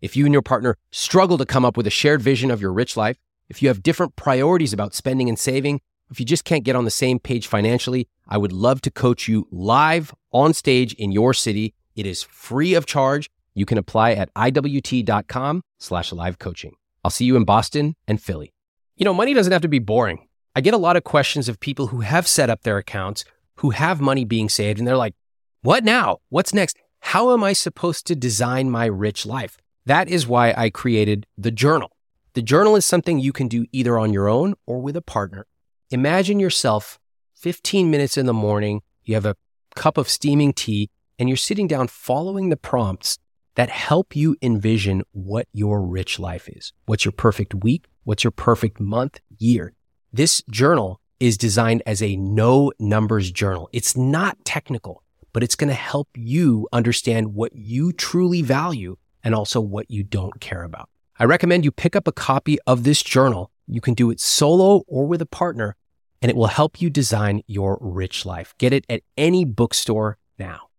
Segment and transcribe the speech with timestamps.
[0.00, 2.72] If you and your partner struggle to come up with a shared vision of your
[2.72, 5.80] rich life, if you have different priorities about spending and saving,
[6.10, 9.26] if you just can't get on the same page financially, I would love to coach
[9.26, 11.74] you live on stage in your city.
[11.96, 13.28] It is free of charge.
[13.54, 16.76] You can apply at iwt.com slash live coaching.
[17.04, 18.52] I'll see you in Boston and Philly.
[18.96, 20.28] You know, money doesn't have to be boring.
[20.54, 23.24] I get a lot of questions of people who have set up their accounts,
[23.56, 25.14] who have money being saved, and they're like,
[25.62, 26.18] what now?
[26.28, 26.76] What's next?
[27.00, 29.58] How am I supposed to design my rich life?
[29.88, 31.90] That is why I created the journal.
[32.34, 35.46] The journal is something you can do either on your own or with a partner.
[35.90, 36.98] Imagine yourself
[37.36, 39.36] 15 minutes in the morning, you have a
[39.76, 43.18] cup of steaming tea, and you're sitting down following the prompts
[43.54, 46.74] that help you envision what your rich life is.
[46.84, 47.86] What's your perfect week?
[48.04, 49.72] What's your perfect month, year?
[50.12, 53.70] This journal is designed as a no numbers journal.
[53.72, 55.02] It's not technical,
[55.32, 58.98] but it's going to help you understand what you truly value
[59.28, 60.88] and also what you don't care about.
[61.18, 63.50] I recommend you pick up a copy of this journal.
[63.66, 65.76] You can do it solo or with a partner,
[66.22, 68.54] and it will help you design your rich life.
[68.56, 70.70] Get it at any bookstore now.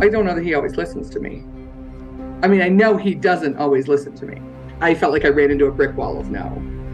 [0.00, 1.44] I don't know that he always listens to me.
[2.42, 4.40] I mean, I know he doesn't always listen to me.
[4.80, 6.44] I felt like I ran into a brick wall of no.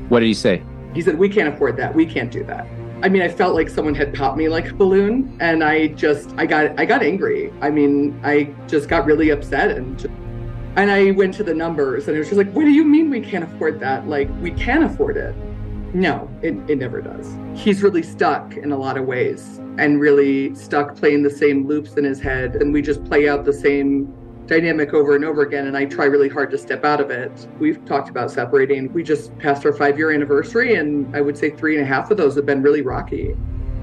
[0.09, 0.65] What did he say?
[0.95, 1.95] He said, We can't afford that.
[1.95, 2.67] We can't do that.
[3.03, 6.31] I mean, I felt like someone had popped me like a balloon and I just
[6.37, 7.53] I got I got angry.
[7.61, 10.15] I mean, I just got really upset and just,
[10.77, 13.11] and I went to the numbers and it was just like, what do you mean
[13.11, 14.07] we can't afford that?
[14.07, 15.35] Like we can afford it.
[15.95, 17.37] No, it, it never does.
[17.55, 21.95] He's really stuck in a lot of ways and really stuck playing the same loops
[21.95, 22.57] in his head.
[22.57, 24.15] And we just play out the same
[24.47, 25.67] dynamic over and over again.
[25.67, 27.49] And I try really hard to step out of it.
[27.59, 28.93] We've talked about separating.
[28.93, 32.11] We just passed our five year anniversary, and I would say three and a half
[32.11, 33.37] of those have been really rocky.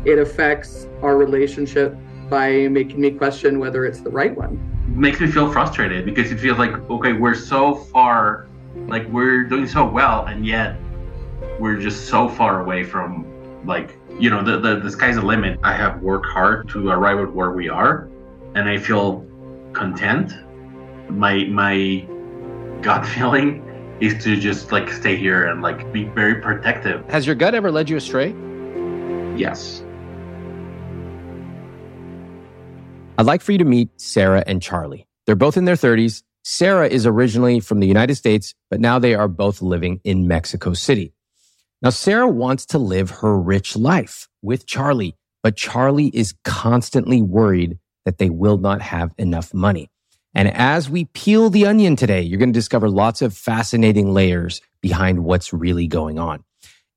[0.06, 1.96] It affects our relationship
[2.30, 4.60] by making me question whether it's the right one.
[4.88, 8.48] Makes me feel frustrated because it feels like, okay, we're so far,
[8.88, 10.78] like we're doing so well, and yet
[11.60, 13.26] we're just so far away from
[13.66, 17.20] like you know the, the the sky's the limit i have worked hard to arrive
[17.20, 18.10] at where we are
[18.56, 19.26] and i feel
[19.74, 20.34] content
[21.12, 22.06] my my
[22.82, 23.66] gut feeling
[24.00, 27.72] is to just like stay here and like be very protective Has your gut ever
[27.72, 28.34] led you astray?
[29.36, 29.84] yes
[33.18, 35.06] I'd like for you to meet Sarah and Charlie.
[35.26, 36.24] They're both in their 30s.
[36.46, 40.72] Sarah is originally from the United States, but now they are both living in Mexico
[40.74, 41.14] City.
[41.82, 47.78] Now, Sarah wants to live her rich life with Charlie, but Charlie is constantly worried
[48.06, 49.90] that they will not have enough money.
[50.36, 54.62] And as we peel the onion today, you're going to discover lots of fascinating layers
[54.82, 56.44] behind what's really going on.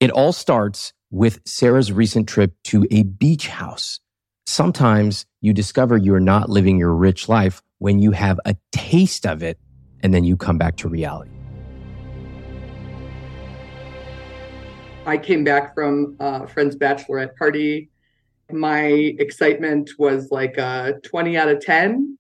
[0.00, 4.00] It all starts with Sarah's recent trip to a beach house.
[4.47, 9.42] Sometimes you discover you're not living your rich life when you have a taste of
[9.42, 9.59] it
[10.00, 11.31] and then you come back to reality.
[15.06, 17.91] I came back from a friend's bachelorette party.
[18.50, 18.84] My
[19.19, 22.19] excitement was like a 20 out of 10.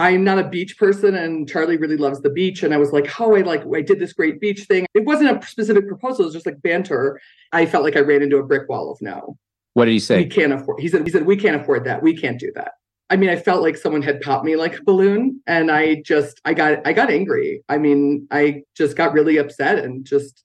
[0.00, 2.62] I'm not a beach person and Charlie really loves the beach.
[2.62, 4.86] And I was like, oh, I like, I did this great beach thing.
[4.94, 6.22] It wasn't a specific proposal.
[6.22, 7.20] It was just like banter.
[7.52, 9.36] I felt like I ran into a brick wall of no.
[9.74, 10.18] What did he say?
[10.18, 10.80] We can't afford.
[10.80, 12.02] He said, he said, we can't afford that.
[12.02, 12.72] We can't do that.
[13.10, 16.40] I mean, I felt like someone had popped me like a balloon and I just,
[16.44, 17.64] I got, I got angry.
[17.68, 20.44] I mean, I just got really upset and just,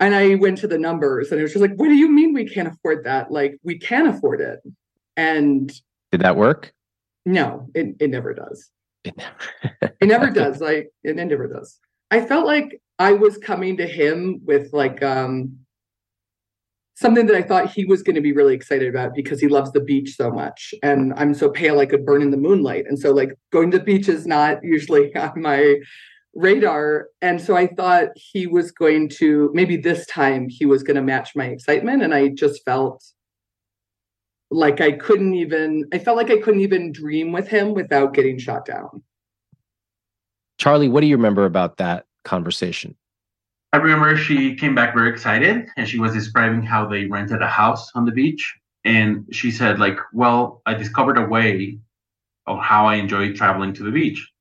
[0.00, 2.34] and I went to the numbers and it was just like, what do you mean
[2.34, 3.30] we can't afford that?
[3.30, 4.60] Like we can afford it.
[5.16, 5.72] And
[6.10, 6.72] Did that work?
[7.26, 8.70] No, it, it never does.
[9.04, 10.60] It never does.
[10.60, 11.78] Like it, it never does.
[12.10, 15.58] I felt like I was coming to him with like um
[16.94, 19.70] something that I thought he was going to be really excited about because he loves
[19.72, 20.72] the beach so much.
[20.82, 22.86] And I'm so pale I could burn in the moonlight.
[22.88, 25.76] And so like going to the beach is not usually on my
[26.34, 27.08] radar.
[27.20, 31.02] And so I thought he was going to maybe this time he was going to
[31.02, 32.02] match my excitement.
[32.02, 33.04] And I just felt
[34.50, 38.38] like I couldn't even I felt like I couldn't even dream with him without getting
[38.38, 39.02] shot down.
[40.58, 42.96] Charlie, what do you remember about that conversation?
[43.72, 47.48] I remember she came back very excited and she was describing how they rented a
[47.48, 48.54] house on the beach.
[48.84, 51.78] And she said, like, well, I discovered a way
[52.46, 54.32] of how I enjoy traveling to the beach.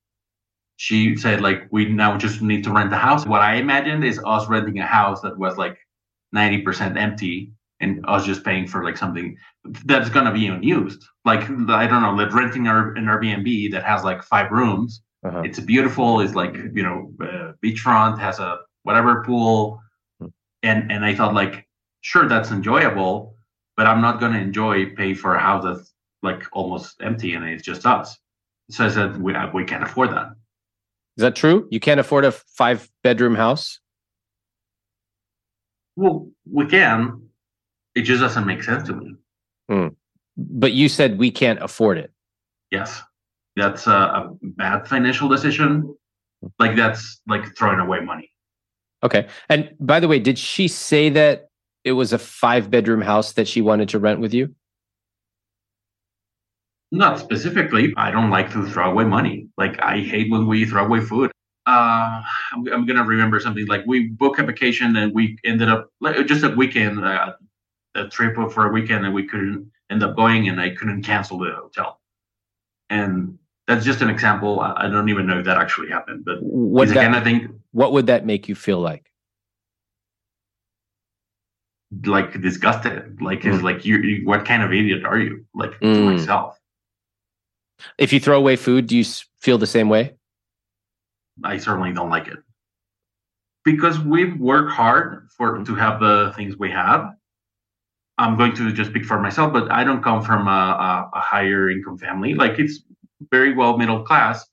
[0.78, 3.25] She said, like, we now just need to rent a house.
[3.25, 5.78] What I imagined is us renting a house that was like
[6.34, 7.52] 90% empty
[7.85, 9.37] and us just paying for like something
[9.85, 11.03] that's going to be unused.
[11.23, 11.43] Like,
[11.81, 15.01] I don't know, like renting an Airbnb that has like five rooms.
[15.25, 15.41] Uh-huh.
[15.41, 16.19] It's beautiful.
[16.19, 19.79] It's like, you know, uh, beachfront, has a whatever pool.
[20.19, 20.27] Hmm.
[20.63, 21.67] And, and I thought, like,
[22.01, 23.35] sure, that's enjoyable,
[23.77, 27.45] but I'm not going to enjoy pay for a house that's like almost empty and
[27.45, 28.17] it's just us.
[28.69, 30.27] So I said, we, we can't afford that.
[31.17, 31.67] Is that true?
[31.71, 33.79] You can't afford a five bedroom house?
[35.95, 37.25] Well, we can.
[37.95, 39.15] It just doesn't make sense to me.
[39.69, 39.88] Hmm.
[40.38, 42.12] But you said we can't afford it.
[42.71, 43.01] Yes.
[43.56, 45.95] That's a, a bad financial decision.
[46.59, 48.30] Like that's like throwing away money.
[49.01, 49.27] Okay.
[49.50, 51.50] And by the way, did she say that
[51.83, 54.53] it was a five bedroom house that she wanted to rent with you?
[56.92, 57.94] Not specifically.
[57.97, 59.47] I don't like to throw away money.
[59.57, 61.31] Like I hate when we throw away food.
[61.65, 62.21] Uh,
[62.53, 66.25] I'm, I'm gonna remember something like we booked a vacation and we ended up like,
[66.27, 67.33] just a weekend, uh,
[67.95, 71.39] a trip for a weekend, and we couldn't end up going, and I couldn't cancel
[71.39, 72.00] the hotel.
[72.89, 73.38] And
[73.68, 74.59] that's just an example.
[74.59, 77.51] I don't even know if that actually happened, but what that, again, I think.
[77.71, 79.12] What would that make you feel like?
[82.06, 83.21] Like disgusted.
[83.21, 83.53] Like mm.
[83.53, 84.27] is like you, you.
[84.27, 85.45] What kind of idiot are you?
[85.56, 85.94] Like mm.
[85.94, 86.59] to myself.
[87.97, 89.03] If you throw away food, do you
[89.39, 90.15] feel the same way?
[91.44, 92.38] I certainly don't like it
[93.65, 97.13] because we work hard for to have the things we have.
[98.17, 101.19] I'm going to just speak for myself, but I don't come from a, a, a
[101.19, 102.33] higher income family.
[102.33, 102.81] Like it's
[103.31, 104.45] very well middle class,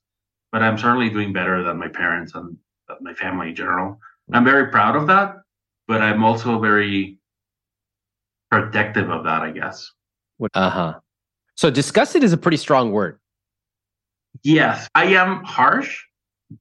[0.51, 2.57] but I'm certainly doing better than my parents and
[3.01, 3.99] my family in general.
[4.31, 5.35] I'm very proud of that,
[5.87, 7.17] but I'm also very
[8.51, 9.91] protective of that, I guess.
[10.53, 10.93] Uh huh.
[11.55, 13.19] So disgusted is a pretty strong word.
[14.43, 16.03] Yes, I am harsh,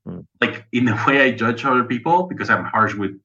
[0.06, 0.20] mm-hmm.
[0.40, 3.18] like in the way I judge other people, because I'm harsh with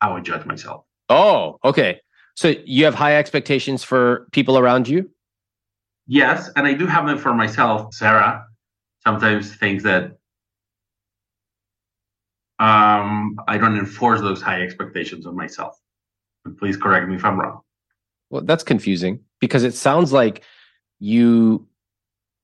[0.00, 0.84] how I judge myself.
[1.08, 2.00] Oh, okay.
[2.34, 5.10] So you have high expectations for people around you?
[6.06, 7.94] Yes, and I do have them for myself.
[7.94, 8.46] Sarah
[9.04, 10.16] sometimes thinks that
[12.58, 15.78] um, I don't enforce those high expectations on myself.
[16.58, 17.60] Please correct me if I'm wrong.
[18.30, 20.42] Well, that's confusing because it sounds like
[20.98, 21.66] you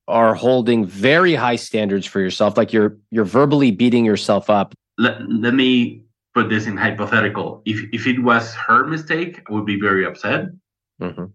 [0.06, 5.20] are holding very high standards for yourself like you're you're verbally beating yourself up let,
[5.30, 6.02] let me
[6.34, 7.62] put this in hypothetical.
[7.64, 10.46] If if it was her mistake i would be very upset.
[11.00, 11.26] Mm-hmm.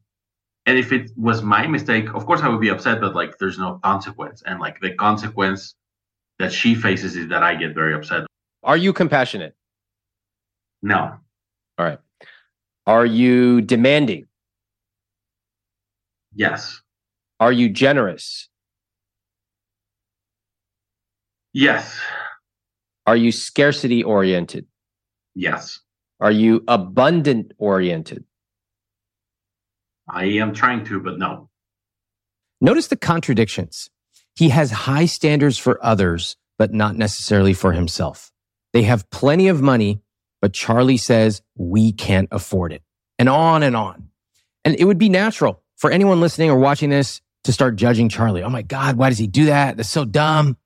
[0.66, 3.58] and if it was my mistake of course i would be upset but like there's
[3.58, 4.44] no consequence.
[4.46, 5.76] And like the consequence
[6.40, 8.26] that she faces is that i get very upset.
[8.64, 9.56] Are you compassionate?
[10.82, 11.18] No.
[11.78, 12.00] All right.
[12.86, 14.28] Are you demanding?
[16.36, 16.82] Yes.
[17.40, 18.50] Are you generous?
[21.54, 22.00] Yes.
[23.06, 24.66] Are you scarcity oriented?
[25.36, 25.80] Yes.
[26.20, 28.24] Are you abundant oriented?
[30.08, 31.50] I am trying to, but no.
[32.62, 33.90] Notice the contradictions.
[34.36, 38.32] He has high standards for others, but not necessarily for himself.
[38.72, 40.02] They have plenty of money,
[40.42, 42.84] but Charlie says we can't afford it.
[43.20, 44.10] And on and on.
[44.64, 48.44] And it would be natural for anyone listening or watching this to start judging Charlie.
[48.44, 49.76] Oh my God, why does he do that?
[49.76, 50.58] That's so dumb.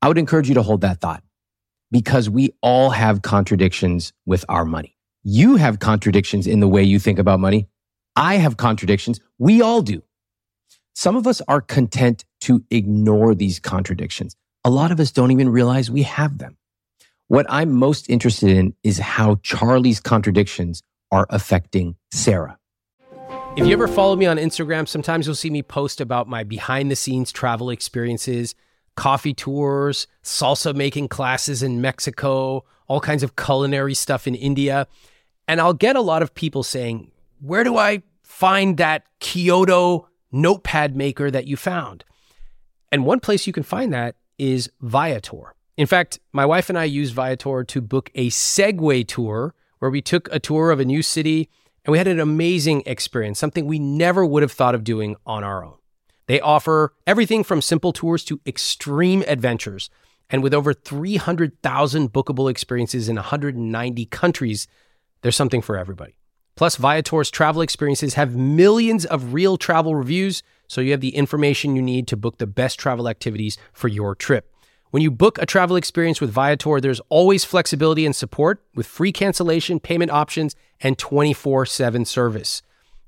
[0.00, 1.23] I would encourage you to hold that thought
[1.94, 4.96] because we all have contradictions with our money.
[5.22, 7.68] You have contradictions in the way you think about money.
[8.16, 9.20] I have contradictions.
[9.38, 10.02] We all do.
[10.96, 14.34] Some of us are content to ignore these contradictions.
[14.64, 16.56] A lot of us don't even realize we have them.
[17.28, 20.82] What I'm most interested in is how Charlie's contradictions
[21.12, 22.58] are affecting Sarah.
[23.56, 26.90] If you ever follow me on Instagram, sometimes you'll see me post about my behind
[26.90, 28.56] the scenes travel experiences
[28.96, 34.86] coffee tours, salsa making classes in Mexico, all kinds of culinary stuff in India.
[35.48, 37.10] And I'll get a lot of people saying,
[37.40, 42.04] Where do I find that Kyoto notepad maker that you found?
[42.90, 45.54] And one place you can find that is Viator.
[45.76, 50.00] In fact, my wife and I used Viator to book a Segway tour where we
[50.00, 51.50] took a tour of a new city
[51.84, 55.44] and we had an amazing experience, something we never would have thought of doing on
[55.44, 55.74] our own.
[56.26, 59.90] They offer everything from simple tours to extreme adventures.
[60.30, 64.66] And with over 300,000 bookable experiences in 190 countries,
[65.22, 66.16] there's something for everybody.
[66.56, 71.74] Plus, Viator's travel experiences have millions of real travel reviews, so you have the information
[71.74, 74.50] you need to book the best travel activities for your trip.
[74.90, 79.10] When you book a travel experience with Viator, there's always flexibility and support with free
[79.10, 82.62] cancellation, payment options, and 24 7 service.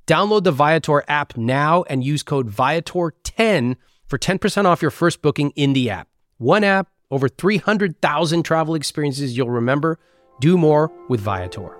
[0.07, 5.51] Download the Viator app now and use code Viator10 for 10% off your first booking
[5.57, 6.07] in the app.
[6.39, 9.99] One app, over 300,000 travel experiences you'll remember.
[10.41, 11.77] Do more with Viator.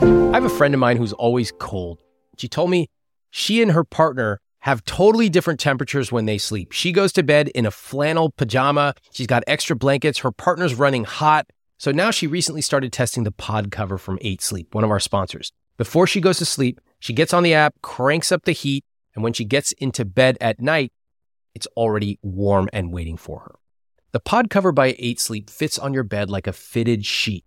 [0.00, 2.02] I have a friend of mine who's always cold.
[2.36, 2.88] She told me
[3.30, 6.72] she and her partner have totally different temperatures when they sleep.
[6.72, 8.94] She goes to bed in a flannel pajama.
[9.12, 10.18] She's got extra blankets.
[10.18, 11.48] Her partner's running hot.
[11.78, 14.98] So now she recently started testing the pod cover from 8 Sleep, one of our
[14.98, 15.52] sponsors.
[15.78, 19.24] Before she goes to sleep, she gets on the app, cranks up the heat, and
[19.24, 20.92] when she gets into bed at night,
[21.54, 23.54] it's already warm and waiting for her.
[24.12, 27.46] The pod cover by 8 Sleep fits on your bed like a fitted sheet,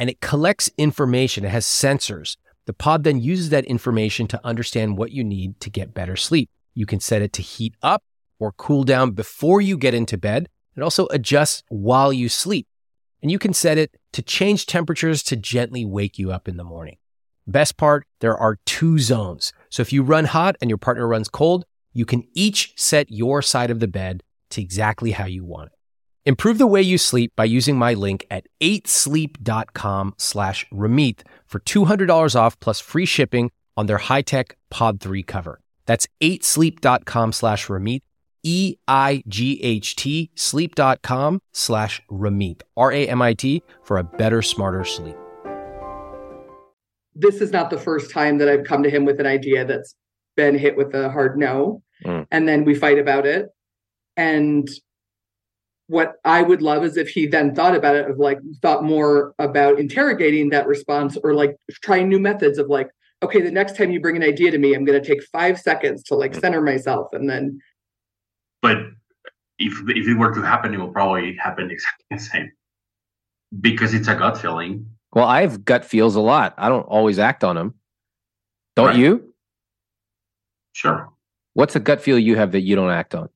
[0.00, 1.44] and it collects information.
[1.44, 2.36] It has sensors
[2.68, 6.50] the pod then uses that information to understand what you need to get better sleep.
[6.74, 8.02] You can set it to heat up
[8.38, 10.50] or cool down before you get into bed.
[10.76, 12.66] It also adjusts while you sleep.
[13.22, 16.62] And you can set it to change temperatures to gently wake you up in the
[16.62, 16.98] morning.
[17.48, 19.54] Best part, there are two zones.
[19.70, 21.64] So if you run hot and your partner runs cold,
[21.94, 25.78] you can each set your side of the bed to exactly how you want it.
[26.26, 32.36] Improve the way you sleep by using my link at 8sleep.com slash Ramit for $200
[32.36, 35.58] off plus free shipping on their high-tech Pod 3 cover.
[35.86, 38.02] That's 8sleep.com slash Ramit,
[38.42, 45.16] E-I-G-H-T, sleep.com slash Ramit, R-A-M-I-T, for a better, smarter sleep.
[47.18, 49.94] This is not the first time that I've come to him with an idea that's
[50.36, 51.82] been hit with a hard no.
[52.04, 52.26] Mm.
[52.30, 53.48] And then we fight about it.
[54.16, 54.68] And
[55.88, 59.34] what I would love is if he then thought about it of like thought more
[59.38, 62.88] about interrogating that response or like trying new methods of like,
[63.22, 65.58] okay, the next time you bring an idea to me, I'm going to take five
[65.58, 67.58] seconds to like center myself and then.
[68.62, 68.78] But
[69.58, 72.52] if if it were to happen, it will probably happen exactly the same
[73.60, 74.86] because it's a gut feeling.
[75.12, 76.54] Well, I have gut feels a lot.
[76.58, 77.74] I don't always act on them.
[78.76, 78.96] Don't right.
[78.96, 79.34] you?
[80.72, 81.10] Sure.
[81.54, 83.28] What's a gut feel you have that you don't act on?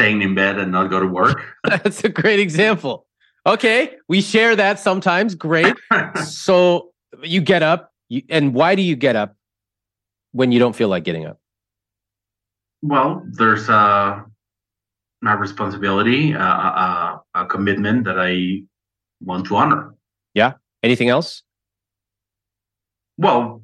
[0.00, 1.42] staying in bed and not go to work.
[1.64, 3.06] That's a great example.
[3.46, 5.34] Okay, we share that sometimes.
[5.34, 5.74] Great.
[6.24, 6.90] so
[7.22, 9.36] you get up, you, and why do you get up
[10.32, 11.38] when you don't feel like getting up?
[12.82, 14.22] Well, there's uh,
[15.22, 18.62] my responsibility, uh, uh, a commitment that I
[19.20, 19.94] want to honor.
[20.34, 20.54] Yeah.
[20.82, 21.42] Anything else?
[23.18, 23.62] Well,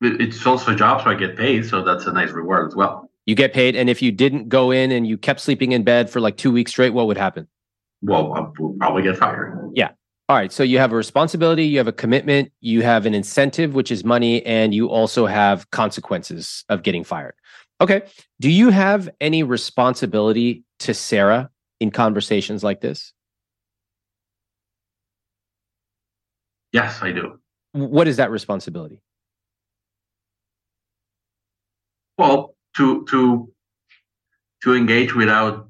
[0.00, 3.10] it's also a job, so I get paid, so that's a nice reward as well.
[3.26, 6.10] You get paid, and if you didn't go in and you kept sleeping in bed
[6.10, 7.48] for like two weeks straight, what would happen?
[8.00, 9.72] Well, I'll probably get fired.
[9.74, 9.90] Yeah.
[10.28, 10.52] All right.
[10.52, 14.04] So you have a responsibility, you have a commitment, you have an incentive, which is
[14.04, 17.34] money, and you also have consequences of getting fired.
[17.82, 18.02] Okay.
[18.40, 23.12] Do you have any responsibility to Sarah in conversations like this?
[26.72, 27.40] Yes, I do.
[27.72, 29.02] What is that responsibility?
[32.16, 33.52] Well, to to
[34.62, 35.68] to engage without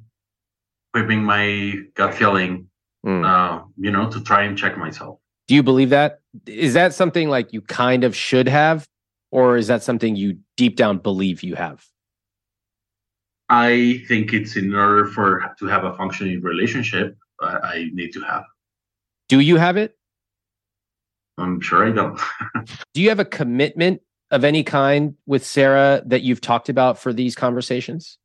[0.92, 2.68] whipping my gut feeling
[3.04, 3.24] mm.
[3.24, 7.28] uh, you know to try and check myself do you believe that is that something
[7.28, 8.86] like you kind of should have
[9.30, 11.84] or is that something you deep down believe you have
[13.52, 18.20] i think it's in order for to have a functioning relationship i, I need to
[18.22, 18.44] have
[19.28, 19.96] do you have it
[21.38, 22.18] i'm sure i don't
[22.94, 24.00] do you have a commitment
[24.32, 28.18] of any kind with Sarah that you've talked about for these conversations?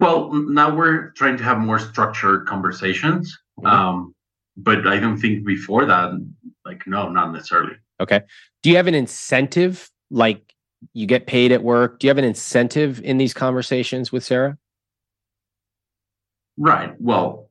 [0.00, 3.36] Well, now we're trying to have more structured conversations.
[3.60, 3.66] Mm-hmm.
[3.66, 4.14] Um,
[4.56, 6.10] but I don't think before that,
[6.64, 7.74] like, no, not necessarily.
[8.00, 8.22] Okay.
[8.62, 9.88] Do you have an incentive?
[10.10, 10.54] Like
[10.92, 11.98] you get paid at work.
[11.98, 14.58] Do you have an incentive in these conversations with Sarah?
[16.56, 16.94] Right.
[17.00, 17.50] Well,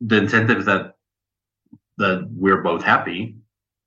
[0.00, 0.96] the incentive is that
[1.98, 3.36] that we're both happy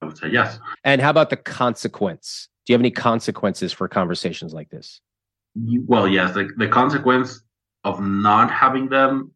[0.02, 0.60] I would say yes.
[0.84, 2.50] And how about the consequence?
[2.66, 5.02] Do you have any consequences for conversations like this?
[5.56, 6.34] Well, yes.
[6.34, 7.42] The, the consequence
[7.84, 9.32] of not having them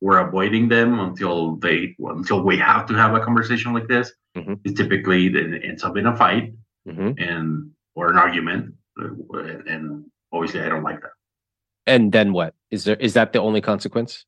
[0.00, 4.54] or avoiding them until they until we have to have a conversation like this mm-hmm.
[4.64, 6.52] is typically it ends up in a fight
[6.86, 7.12] mm-hmm.
[7.18, 8.74] and or an argument.
[8.96, 11.10] And obviously, I don't like that.
[11.86, 12.96] And then what is there?
[12.96, 14.24] Is that the only consequence?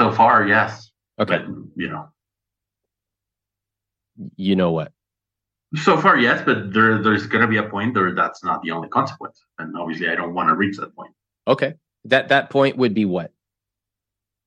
[0.00, 0.90] So far, yes.
[1.18, 1.38] Okay.
[1.38, 1.46] But,
[1.76, 2.08] you know,
[4.36, 4.92] you know what?
[5.76, 8.70] So far, yes, but there there's going to be a point where that's not the
[8.72, 11.12] only consequence, and obviously, I don't want to reach that point.
[11.48, 13.32] Okay, that that point would be what?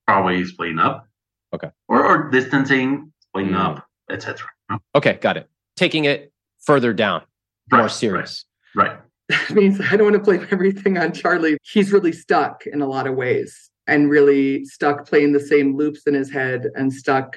[0.05, 1.07] Probably splitting up.
[1.51, 1.69] Okay.
[1.87, 3.59] Or or distancing, splitting mm.
[3.59, 4.47] up, etc.
[4.93, 5.49] Okay, got it.
[5.75, 7.23] Taking it further down,
[7.71, 8.45] right, more serious.
[8.75, 8.89] Right.
[8.89, 8.99] right.
[9.29, 11.57] That means I don't want to blame everything on Charlie.
[11.63, 16.03] He's really stuck in a lot of ways, and really stuck playing the same loops
[16.05, 17.35] in his head, and stuck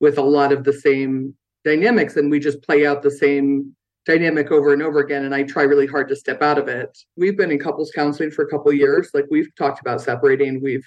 [0.00, 1.34] with a lot of the same
[1.66, 3.74] dynamics and we just play out the same
[4.06, 6.96] dynamic over and over again and i try really hard to step out of it
[7.16, 10.86] we've been in couples counseling for a couple years like we've talked about separating we've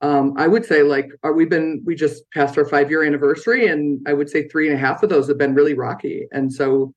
[0.00, 3.04] um, i would say like are, uh, we've been we just passed our five year
[3.04, 6.26] anniversary and i would say three and a half of those have been really rocky
[6.32, 6.94] and so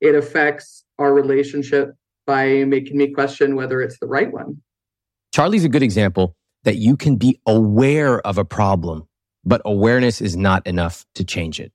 [0.00, 1.94] it affects our relationship
[2.26, 4.56] by making me question whether it's the right one
[5.34, 9.06] charlie's a good example that you can be aware of a problem
[9.44, 11.72] but awareness is not enough to change it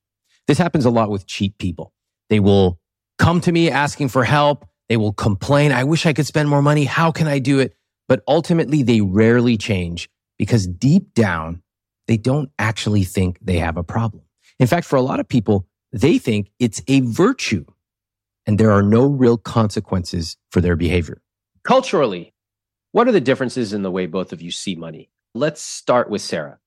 [0.47, 1.93] this happens a lot with cheap people
[2.29, 2.79] they will
[3.17, 4.67] come to me asking for help.
[4.89, 5.71] They will complain.
[5.71, 6.85] I wish I could spend more money.
[6.85, 7.75] How can I do it?
[8.07, 11.63] But ultimately, they rarely change because deep down,
[12.07, 14.23] they don't actually think they have a problem.
[14.59, 17.65] In fact, for a lot of people, they think it's a virtue
[18.45, 21.21] and there are no real consequences for their behavior.
[21.63, 22.33] Culturally,
[22.91, 25.09] what are the differences in the way both of you see money?
[25.33, 26.59] Let's start with Sarah.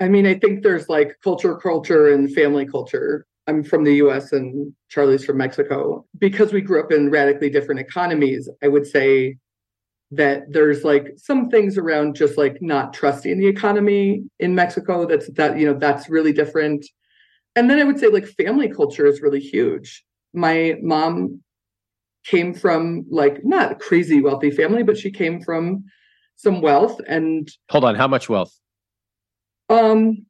[0.00, 3.26] I mean, I think there's like culture, culture, and family culture.
[3.46, 6.04] I'm from the US and Charlie's from Mexico.
[6.18, 9.38] Because we grew up in radically different economies, I would say
[10.10, 15.30] that there's like some things around just like not trusting the economy in Mexico that's
[15.32, 16.86] that you know that's really different.
[17.58, 20.04] And then I would say like family culture is really huge.
[20.32, 21.42] My mom
[22.24, 25.82] came from like not crazy wealthy family, but she came from
[26.36, 28.56] some wealth and Hold on, how much wealth?
[29.68, 30.24] Um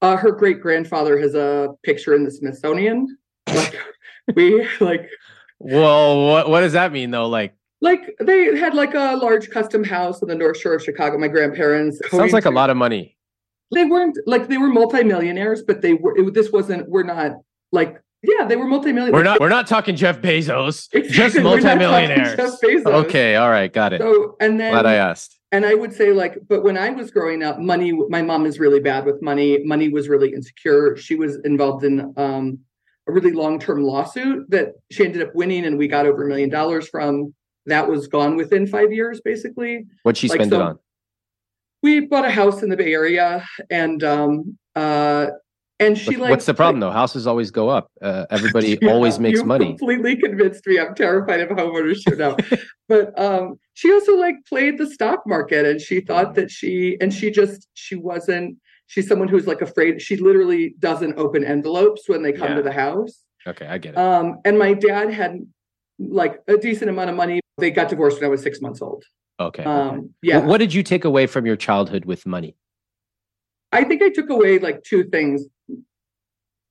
[0.00, 3.18] uh, her great grandfather has a picture in the Smithsonian.
[3.46, 3.76] Like
[4.34, 5.06] we like.
[5.58, 7.28] Well, what what does that mean though?
[7.28, 11.18] Like, like they had like a large custom house on the North Shore of Chicago.
[11.18, 13.18] My grandparents sounds like a lot of money.
[13.72, 16.16] They weren't like they were multimillionaires, but they were.
[16.16, 16.88] It, this wasn't.
[16.88, 17.32] We're not
[17.72, 19.12] like yeah, they were multimillionaires.
[19.12, 19.40] We're not.
[19.40, 20.88] We're not talking Jeff Bezos.
[20.92, 21.10] Exactly.
[21.10, 22.36] Just multimillionaires.
[22.36, 22.86] Jeff Bezos.
[23.06, 23.34] Okay.
[23.34, 23.72] All right.
[23.72, 24.00] Got it.
[24.00, 25.40] So and then glad I asked.
[25.50, 27.92] And I would say like, but when I was growing up, money.
[27.92, 29.64] My mom is really bad with money.
[29.64, 30.96] Money was really insecure.
[30.96, 32.60] She was involved in um,
[33.08, 36.28] a really long term lawsuit that she ended up winning, and we got over a
[36.28, 37.34] million dollars from.
[37.66, 39.86] That was gone within five years, basically.
[40.02, 40.78] What'd she like, spend so it on?
[41.82, 45.26] We bought a house in the Bay Area, and um, uh,
[45.82, 46.90] and she like what's the problem though?
[46.90, 47.90] Houses always go up.
[48.00, 49.66] Uh, everybody yeah, always makes money.
[49.66, 50.78] completely convinced me.
[50.78, 52.36] I'm terrified of homeownership now
[52.88, 57.12] but um she also like played the stock market and she thought that she and
[57.12, 62.22] she just she wasn't she's someone who's like afraid she literally doesn't open envelopes when
[62.22, 62.56] they come yeah.
[62.56, 63.22] to the house.
[63.46, 63.98] Okay i get it.
[63.98, 65.40] Um and my dad had
[65.98, 67.40] like a decent amount of money.
[67.58, 69.04] They got divorced when i was six months old
[69.40, 72.54] okay um yeah what did you take away from your childhood with money
[73.72, 75.46] I think I took away like two things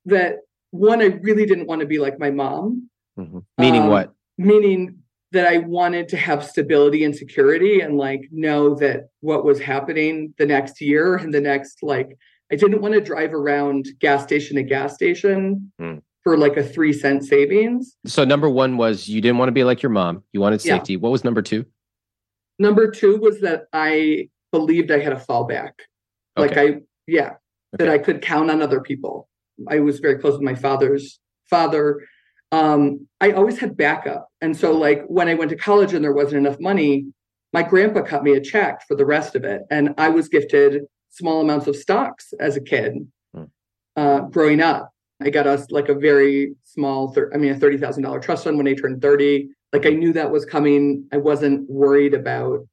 [0.05, 0.37] that
[0.69, 2.89] one, I really didn't want to be like my mom.
[3.19, 3.39] Mm-hmm.
[3.57, 4.13] Meaning um, what?
[4.37, 4.99] Meaning
[5.31, 10.33] that I wanted to have stability and security and like know that what was happening
[10.37, 12.17] the next year and the next like
[12.51, 16.01] I didn't want to drive around gas station to gas station mm.
[16.23, 17.95] for like a three cent savings.
[18.05, 20.23] So number one was you didn't want to be like your mom.
[20.33, 20.93] You wanted safety.
[20.93, 20.99] Yeah.
[20.99, 21.65] What was number two?
[22.61, 25.71] Number two was that I believed I had a fallback.
[26.37, 26.47] Okay.
[26.47, 27.37] Like I yeah, okay.
[27.79, 29.27] that I could count on other people.
[29.67, 31.19] I was very close with my father's
[31.49, 32.01] father.
[32.51, 34.27] Um, I always had backup.
[34.41, 37.07] And so, like, when I went to college and there wasn't enough money,
[37.51, 39.63] my grandpa cut me a check for the rest of it.
[39.71, 42.93] And I was gifted small amounts of stocks as a kid
[43.33, 43.45] hmm.
[43.95, 44.91] uh, growing up.
[45.19, 48.67] I got us like a very small, thir- I mean, a $30,000 trust fund when
[48.67, 49.49] I turned 30.
[49.73, 51.05] Like, I knew that was coming.
[51.11, 52.67] I wasn't worried about,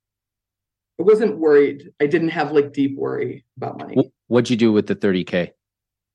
[0.98, 1.90] I wasn't worried.
[2.00, 4.10] I didn't have like deep worry about money.
[4.26, 5.52] What'd you do with the 30K?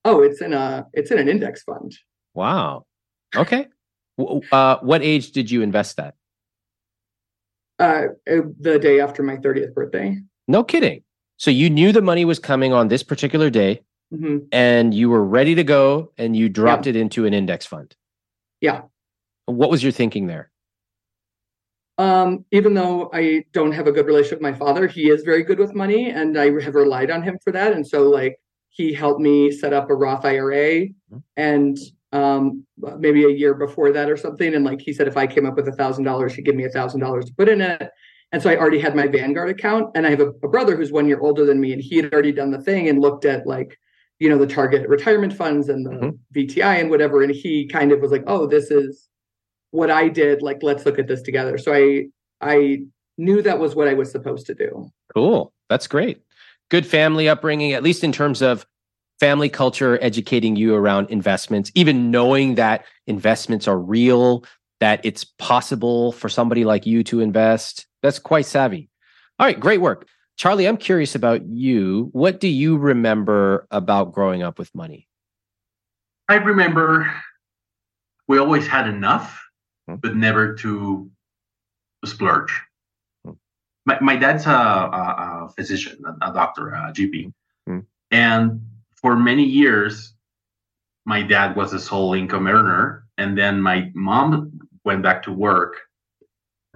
[0.06, 1.96] Oh, it's in a it's in an index fund.
[2.34, 2.86] Wow.
[3.36, 3.68] Okay.
[4.52, 6.16] uh, what age did you invest that?
[7.80, 10.18] Uh, the day after my 30th birthday.
[10.48, 11.04] No kidding.
[11.38, 13.82] So you knew the money was coming on this particular day
[14.14, 14.46] mm-hmm.
[14.52, 16.92] and you were ready to go and you dropped yeah.
[16.92, 17.96] it into an index fund.
[18.62, 18.82] Yeah.
[19.46, 20.52] What was your thinking there?
[21.98, 25.44] Um, even though I don't have a good relationship with my father, he is very
[25.44, 27.74] good with money and I have relied on him for that.
[27.74, 31.18] And so like he helped me set up a Roth IRA mm-hmm.
[31.38, 31.78] and
[32.12, 32.66] um,
[32.98, 34.56] maybe a year before that or something.
[34.56, 36.66] And like he said, if I came up with a thousand dollars, he'd give me
[36.66, 37.90] a thousand dollars to put in it.
[38.32, 40.92] And so I already had my Vanguard account and I have a, a, brother who's
[40.92, 43.46] one year older than me and he had already done the thing and looked at
[43.46, 43.78] like,
[44.18, 46.10] you know, the target retirement funds and the mm-hmm.
[46.36, 47.22] VTI and whatever.
[47.22, 49.08] And he kind of was like, oh, this is
[49.74, 50.42] what I did.
[50.42, 51.58] Like, let's look at this together.
[51.58, 52.06] So I,
[52.42, 52.84] I
[53.18, 54.90] knew that was what I was supposed to do.
[55.14, 55.54] Cool.
[55.70, 56.24] That's great
[56.74, 58.66] good family upbringing, at least in terms of
[59.20, 64.44] family culture, educating you around investments, even knowing that investments are real,
[64.80, 67.86] that it's possible for somebody like you to invest.
[68.02, 68.90] That's quite savvy.
[69.38, 70.08] All right, great work.
[70.36, 72.10] Charlie, I'm curious about you.
[72.12, 75.08] What do you remember about growing up with money?
[76.28, 77.14] I remember
[78.28, 79.43] we always had enough.
[79.88, 81.10] But never to
[82.06, 82.62] splurge.
[83.26, 83.32] Hmm.
[83.86, 87.34] My, my dad's a, a, a physician, a, a doctor, a GP.
[87.68, 87.80] Hmm.
[88.12, 88.62] And
[88.96, 90.14] for many years,
[91.06, 93.06] my dad was a sole income earner.
[93.18, 95.76] And then my mom went back to work.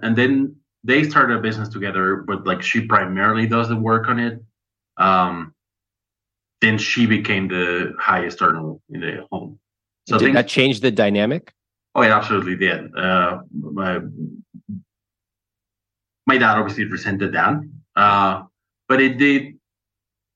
[0.00, 4.18] And then they started a business together, but like she primarily does the work on
[4.20, 4.42] it.
[4.96, 5.54] Um,
[6.60, 9.58] then she became the highest earner in the home.
[10.08, 11.52] So Did that change the dynamic?
[11.98, 12.94] Oh, it absolutely did.
[12.96, 13.98] Uh, my,
[16.28, 17.60] my dad obviously resented that,
[17.96, 18.44] uh,
[18.88, 19.58] but it did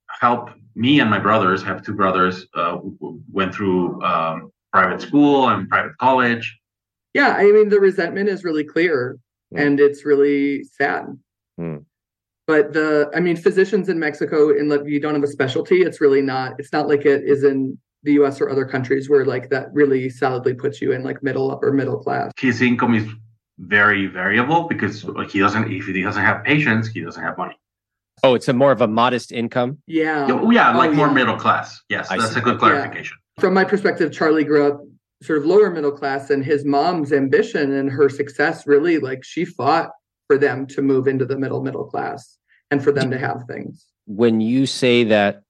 [0.09, 1.63] help me and my brothers.
[1.63, 2.49] I have two brothers.
[2.53, 2.79] Uh,
[3.31, 6.59] went through um, private school and private college.
[7.15, 9.19] Yeah, I mean the resentment is really clear
[9.55, 9.67] Mm.
[9.67, 11.05] and it's really sad.
[11.61, 11.85] Mm.
[12.47, 16.23] But the I mean physicians in Mexico in you don't have a specialty, it's really
[16.23, 19.73] not it's not like it is in the US or other countries where like that
[19.73, 22.33] really solidly puts you in like middle upper middle class.
[22.39, 23.07] His income is
[23.59, 25.71] very variable because like, he doesn't.
[25.73, 27.57] If he doesn't have patients, he doesn't have money.
[28.25, 29.79] Oh, it's a more of a modest income.
[29.87, 30.27] Yeah.
[30.31, 31.13] Oh, yeah, Oh, like more yeah.
[31.13, 31.81] middle class.
[31.89, 32.41] Yes, I that's see.
[32.41, 32.59] a good Yeah.
[32.59, 33.17] clarification.
[33.41, 34.81] From my perspective, Charlie grew up
[35.23, 39.45] sort of lower middle class and his mom's ambition and her success really like she
[39.45, 39.91] fought
[40.27, 42.39] for them to move into the middle middle class
[42.71, 43.87] and for them to have things.
[44.07, 45.43] When you say that,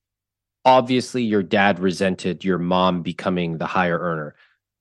[0.65, 4.35] obviously your dad resented your mom becoming the higher earner.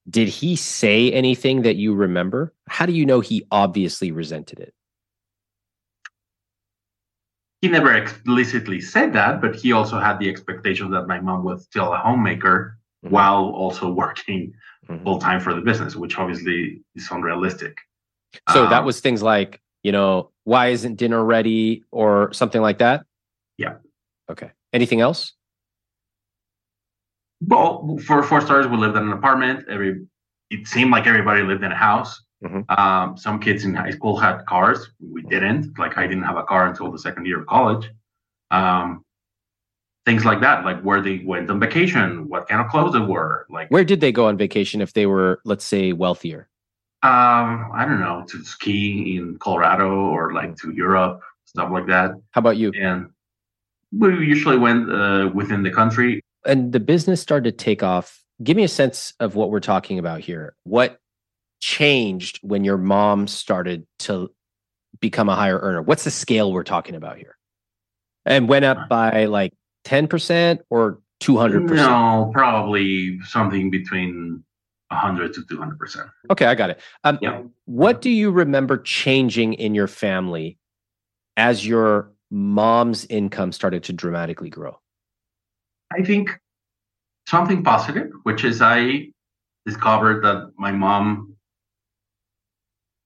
[0.10, 2.54] Did he say anything that you remember?
[2.68, 4.74] How do you know he obviously resented it?
[7.62, 11.64] he never explicitly said that, but he also had the expectation that my mom was
[11.64, 13.12] still a homemaker Mhm.
[13.12, 14.52] while also working
[14.90, 15.04] Mhm.
[15.04, 17.78] full time for the business, which obviously is unrealistic.
[18.52, 22.80] So that Um, was things like, you know, why isn't dinner ready or something like
[22.80, 23.06] that?
[23.60, 23.76] Yeah.
[24.28, 24.50] Okay.
[24.74, 25.34] Anything else?
[27.48, 28.68] Well for four stars.
[28.68, 29.66] We lived in an apartment.
[29.70, 30.06] Every
[30.50, 32.22] it seemed like everybody lived in a house.
[32.44, 32.66] Mhm.
[32.78, 34.92] Um, some kids in high school had cars.
[35.00, 35.78] We didn't.
[35.78, 37.90] Like I didn't have a car until the second year of college.
[38.50, 39.06] Um,
[40.06, 43.46] things like that, like where they went on vacation, what kind of clothes they wore,
[43.50, 46.50] like Where did they go on vacation if they were, let's say, wealthier?
[47.04, 52.12] Um, I don't know, to ski in Colorado or like to Europe, stuff like that.
[52.32, 52.72] How about you?
[52.80, 53.10] And
[53.92, 56.21] we usually went uh, within the country.
[56.46, 58.24] And the business started to take off.
[58.44, 60.56] Give me a sense of what we're talking about here.
[60.64, 61.00] What
[61.60, 64.32] changed when your mom started to
[65.00, 65.82] become a higher earner?
[65.82, 67.38] What's the scale we're talking about here?
[68.26, 69.54] And went up by like
[69.86, 71.76] 10% or 200%?
[71.76, 74.44] No, probably something between
[74.90, 76.10] 100 to 200 percent.
[76.30, 76.82] Okay, I got it.
[77.04, 77.44] Um, Yeah.
[77.66, 80.58] What do you remember changing in your family
[81.38, 84.81] as your mom's income started to dramatically grow?
[85.98, 86.30] I think
[87.28, 89.10] something positive, which is I
[89.66, 91.36] discovered that my mom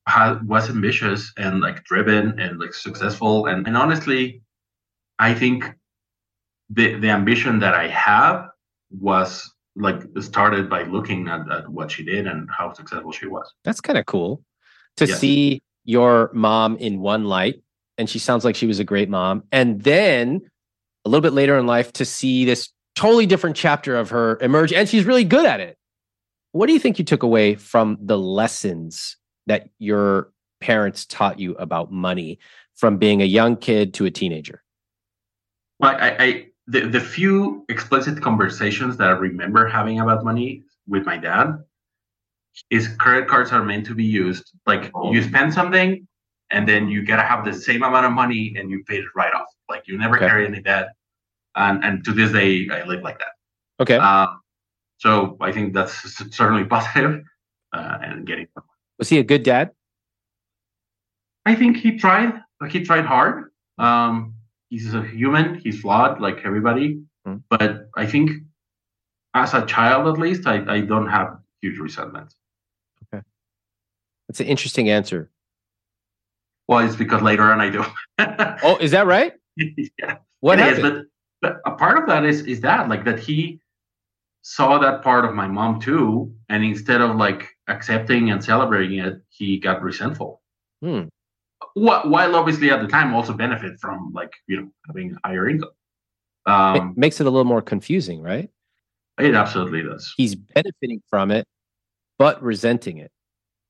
[0.07, 3.47] had, was ambitious and like driven and like successful.
[3.47, 4.41] And, and honestly,
[5.19, 5.73] I think
[6.69, 8.49] the, the ambition that I have
[8.91, 13.51] was like started by looking at, at what she did and how successful she was.
[13.63, 14.43] That's kind of cool
[14.97, 15.19] to Yes.
[15.19, 17.61] see your mom in one light.
[17.97, 19.43] And she sounds like she was a great mom.
[19.51, 20.41] And then
[21.05, 24.73] a little bit later in life to see this totally different chapter of her emerge.
[24.73, 25.77] And she's really good at it.
[26.51, 30.31] What do you think you took away from the lessons that your
[30.61, 32.39] parents taught you about money
[32.75, 34.63] from being a young kid to a teenager?
[35.79, 41.05] Well, I, I the, the few explicit conversations that I remember having about money with
[41.05, 41.63] my dad
[42.69, 44.51] is credit cards are meant to be used.
[44.65, 46.07] Like you spend something
[46.51, 49.33] and then you gotta have the same amount of money and you pay it right
[49.33, 49.47] off.
[49.69, 50.27] Like you never Okay.
[50.27, 50.93] carry any debt.
[51.55, 53.33] And and to this day I live like that.
[53.81, 53.97] Okay.
[53.97, 54.41] Um,
[54.97, 55.93] so I think that's
[56.35, 57.21] certainly positive.
[57.73, 58.47] Uh, and getting
[58.99, 59.71] Was he a good dad?
[61.45, 62.33] I think he tried.
[62.61, 63.51] Like he tried hard.
[63.77, 64.35] Um,
[64.69, 65.55] he's a human.
[65.55, 67.01] He's flawed, like everybody.
[67.27, 67.43] Mm.
[67.49, 68.31] But I think,
[69.33, 72.33] as a child, at least, I, I don't have huge resentment.
[73.13, 73.21] Okay,
[74.27, 75.29] that's an interesting answer.
[76.67, 77.83] Well, it's because later on I do.
[78.63, 79.33] Oh, is that right?
[79.57, 81.05] yeah, What it is, happened?
[81.05, 81.05] but
[81.65, 83.59] a part of that is is that like that he
[84.41, 89.21] saw that part of my mom too, and instead of like accepting and celebrating it,
[89.29, 90.41] he got resentful.
[90.81, 91.03] Hmm.
[91.73, 95.69] Wh- While obviously at the time also benefit from like you know having higher income.
[96.45, 98.49] Um, makes it a little more confusing, right?
[99.17, 100.13] it absolutely does.
[100.17, 101.47] He's benefiting from it,
[102.19, 103.09] but resenting it.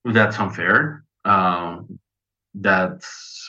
[0.04, 1.06] That's unfair.
[1.24, 2.00] Um,
[2.56, 3.45] that's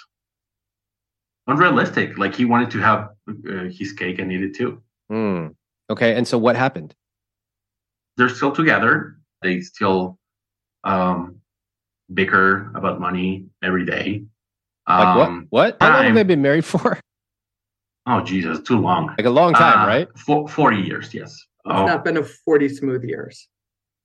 [1.47, 2.19] unrealistic.
[2.19, 4.83] Like he wanted to have uh, his cake and eat it too.
[5.11, 5.55] Mm.
[5.91, 6.95] Okay, and so what happened?
[8.17, 9.19] They're still together.
[9.43, 10.19] They still
[10.85, 11.37] um,
[12.13, 14.25] bicker about money every day.
[14.89, 15.75] Like um, what?
[15.75, 15.77] What?
[15.81, 16.99] How long have they been married for?
[18.09, 19.09] Oh Jesus, too long.
[19.19, 20.09] Like a long time, uh, right?
[20.17, 21.33] For, Forty years, yes.
[21.33, 21.87] It's oh.
[21.87, 23.49] not been a forty smooth years.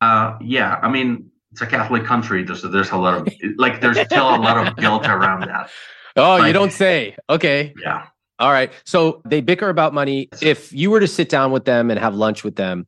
[0.01, 3.99] Uh, yeah, I mean it's a Catholic country, so there's a lot of like there's
[3.99, 5.69] still a lot of guilt around that.
[6.15, 7.15] Oh, like, you don't say.
[7.29, 7.73] Okay.
[7.81, 8.07] Yeah.
[8.39, 8.71] All right.
[8.85, 10.29] So they bicker about money.
[10.41, 12.87] If you were to sit down with them and have lunch with them,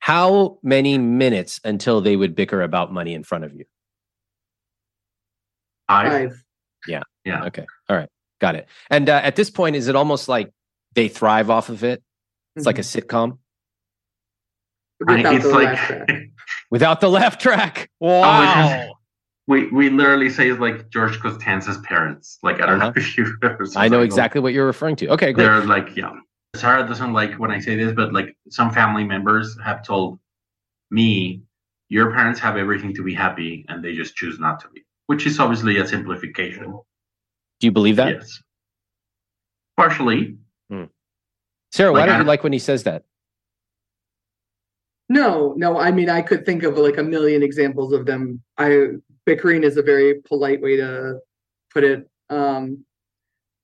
[0.00, 3.64] how many minutes until they would bicker about money in front of you?
[5.88, 6.42] Five.
[6.86, 7.02] Yeah.
[7.24, 7.44] Yeah.
[7.44, 7.64] Okay.
[7.88, 8.08] All right.
[8.40, 8.68] Got it.
[8.90, 10.52] And uh, at this point, is it almost like
[10.94, 12.02] they thrive off of it?
[12.54, 12.66] It's mm-hmm.
[12.66, 12.98] like a mm-hmm.
[12.98, 13.38] sitcom.
[14.98, 16.30] Without it's the like
[16.70, 17.90] without the laugh track.
[18.00, 18.95] Wow.
[19.46, 22.38] We we literally say it's like George Costanza's parents.
[22.42, 22.86] Like I don't uh-huh.
[22.86, 23.26] know if you
[23.76, 25.08] I know exactly what you're referring to.
[25.08, 25.44] Okay, great.
[25.44, 26.12] They're like, yeah.
[26.54, 30.18] Sarah doesn't like when I say this, but like some family members have told
[30.90, 31.42] me,
[31.88, 35.26] your parents have everything to be happy and they just choose not to be, which
[35.26, 36.72] is obviously a simplification.
[37.60, 38.14] Do you believe that?
[38.14, 38.42] Yes.
[39.76, 40.36] Partially.
[40.70, 40.84] Hmm.
[41.72, 43.04] Sarah, like, why don't you like when he says that?
[45.08, 45.78] No, no.
[45.78, 48.42] I mean, I could think of like a million examples of them.
[48.58, 48.88] I
[49.26, 51.18] bickering is a very polite way to
[51.72, 52.08] put it.
[52.30, 52.84] Um,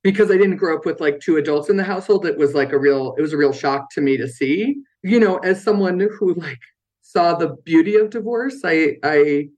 [0.02, 2.72] because I didn't grow up with like two adults in the household, it was like
[2.72, 4.76] a real, it was a real shock to me to see.
[5.02, 6.60] You know, as someone who like
[7.02, 9.48] saw the beauty of divorce, I I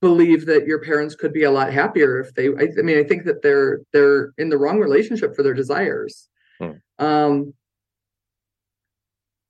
[0.00, 2.48] believe that your parents could be a lot happier if they.
[2.48, 6.28] I, I mean, I think that they're they're in the wrong relationship for their desires.
[6.60, 6.72] Hmm.
[6.98, 7.54] Um,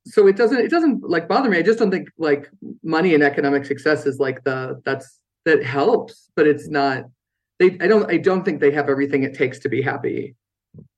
[0.07, 1.59] so it doesn't it doesn't like bother me.
[1.59, 2.51] I just don't think like
[2.83, 7.05] money and economic success is like the that's that helps, but it's not.
[7.59, 10.35] They I don't I don't think they have everything it takes to be happy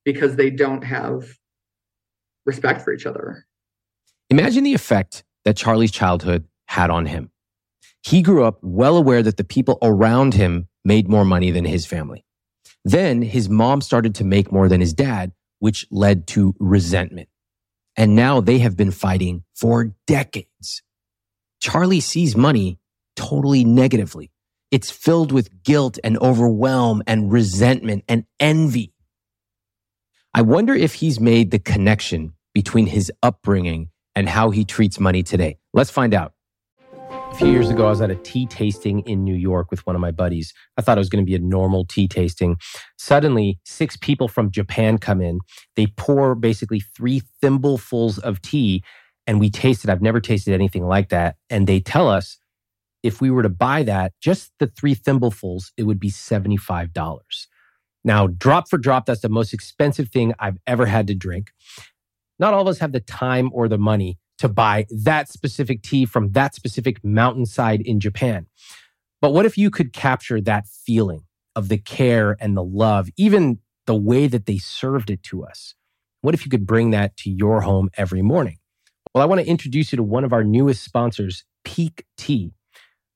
[0.04, 1.37] because they don't have
[2.46, 3.46] respect for each other.
[4.30, 7.30] Imagine the effect that Charlie's childhood had on him.
[8.02, 11.87] He grew up well aware that the people around him made more money than his
[11.87, 12.24] family.
[12.85, 17.28] Then his mom started to make more than his dad, which led to resentment.
[17.96, 20.82] And now they have been fighting for decades.
[21.61, 22.78] Charlie sees money
[23.16, 24.30] totally negatively.
[24.76, 28.92] It's filled with guilt and overwhelm and resentment and envy.
[30.34, 35.22] I wonder if he's made the connection between his upbringing and how he treats money
[35.22, 35.56] today.
[35.72, 36.34] Let's find out.
[37.10, 39.96] A few years ago, I was at a tea tasting in New York with one
[39.96, 40.52] of my buddies.
[40.76, 42.58] I thought it was going to be a normal tea tasting.
[42.98, 45.38] Suddenly, six people from Japan come in.
[45.76, 48.84] They pour basically three thimblefuls of tea,
[49.26, 49.90] and we taste it.
[49.90, 51.36] I've never tasted anything like that.
[51.48, 52.36] And they tell us
[53.02, 57.46] if we were to buy that, just the three thimblefuls, it would be $75.
[58.04, 61.50] Now, drop for drop, that's the most expensive thing I've ever had to drink.
[62.38, 66.04] Not all of us have the time or the money to buy that specific tea
[66.04, 68.46] from that specific mountainside in Japan.
[69.20, 73.59] But what if you could capture that feeling of the care and the love, even
[73.87, 75.74] the way that they served it to us?
[76.20, 78.59] What if you could bring that to your home every morning?
[79.14, 82.52] Well, I want to introduce you to one of our newest sponsors, Pique Tea.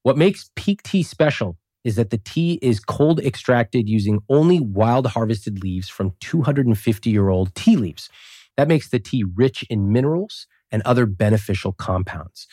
[0.02, 5.08] What makes Pique Tea special is that the tea is cold extracted using only wild
[5.08, 8.08] harvested leaves from 250 year old tea leaves.
[8.56, 12.46] That makes the tea rich in minerals and other beneficial compounds.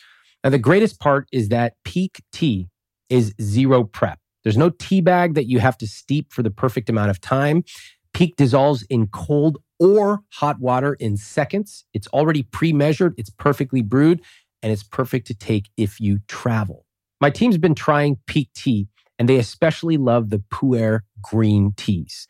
[0.44, 2.68] Now, the greatest part is that Pique Tea
[3.08, 4.18] is zero prep.
[4.44, 7.64] There's no tea bag that you have to steep for the perfect amount of time.
[8.12, 11.84] Pique dissolves in cold or hot water in seconds.
[11.94, 14.20] It's already pre measured, it's perfectly brewed,
[14.62, 16.84] and it's perfect to take if you travel.
[17.20, 18.86] My team's been trying Pique Tea,
[19.18, 22.28] and they especially love the Pu'er green teas.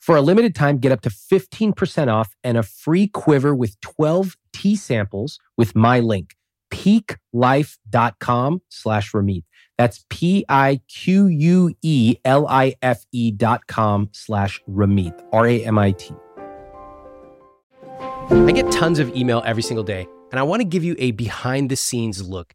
[0.00, 4.36] For a limited time, get up to 15% off and a free quiver with 12
[4.52, 6.34] tea samples with my link,
[6.72, 9.44] piquelife.com slash Ramit.
[9.78, 10.50] That's P-I-Q-U-E-L-I-F-E
[13.32, 16.14] dot com slash Ramit, R-A-M-I-T.
[18.30, 21.10] I get tons of email every single day, and I want to give you a
[21.10, 22.54] behind the scenes look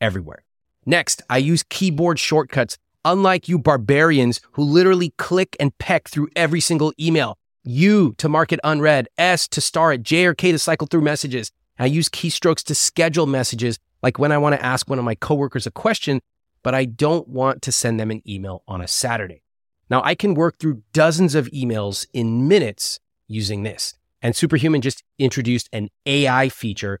[0.00, 0.44] everywhere.
[0.86, 6.60] Next, I use keyboard shortcuts Unlike you barbarians who literally click and peck through every
[6.60, 7.38] single email.
[7.64, 11.00] U to mark it unread, S to star it, J or K to cycle through
[11.00, 11.50] messages.
[11.78, 15.14] I use keystrokes to schedule messages, like when I want to ask one of my
[15.14, 16.20] coworkers a question,
[16.62, 19.42] but I don't want to send them an email on a Saturday.
[19.88, 23.94] Now, I can work through dozens of emails in minutes using this.
[24.20, 27.00] And Superhuman just introduced an AI feature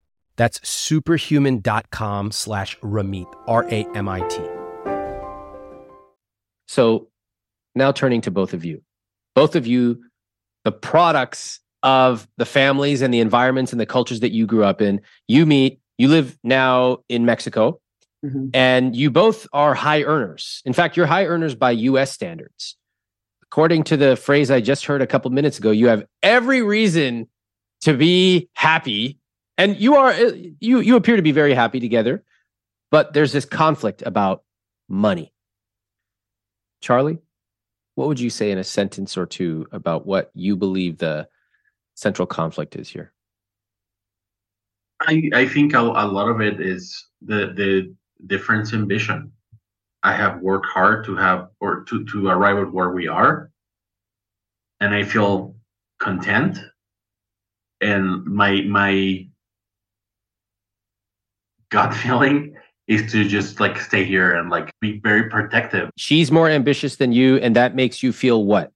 [0.35, 4.41] That's superhuman.com slash Ramit, R A M I T.
[6.67, 7.09] So
[7.75, 8.81] now turning to both of you.
[9.35, 10.03] Both of you,
[10.63, 14.81] the products of the families and the environments and the cultures that you grew up
[14.81, 15.01] in.
[15.27, 17.79] You meet, you live now in Mexico,
[18.23, 18.47] mm-hmm.
[18.53, 20.61] and you both are high earners.
[20.65, 22.77] In fact, you're high earners by US standards.
[23.43, 27.27] According to the phrase I just heard a couple minutes ago, you have every reason
[27.81, 29.17] to be happy.
[29.61, 32.23] And you are uh, you you appear to be very happy together,
[32.89, 34.43] but there's this conflict about
[34.89, 35.31] money.
[36.81, 37.19] Charlie,
[37.93, 41.27] what would you say in a sentence or two about what you believe the
[41.93, 43.13] central conflict is here?
[44.99, 47.95] I, I think a, a lot of it is the the
[48.25, 49.31] difference in vision.
[50.01, 53.51] I have worked hard to have or to, to arrive at where we are.
[54.79, 55.55] And I feel
[55.99, 56.57] content.
[57.79, 59.27] And my my
[61.71, 62.55] gut feeling
[62.87, 65.89] is to just like stay here and like be very protective.
[65.97, 68.71] She's more ambitious than you, and that makes you feel what?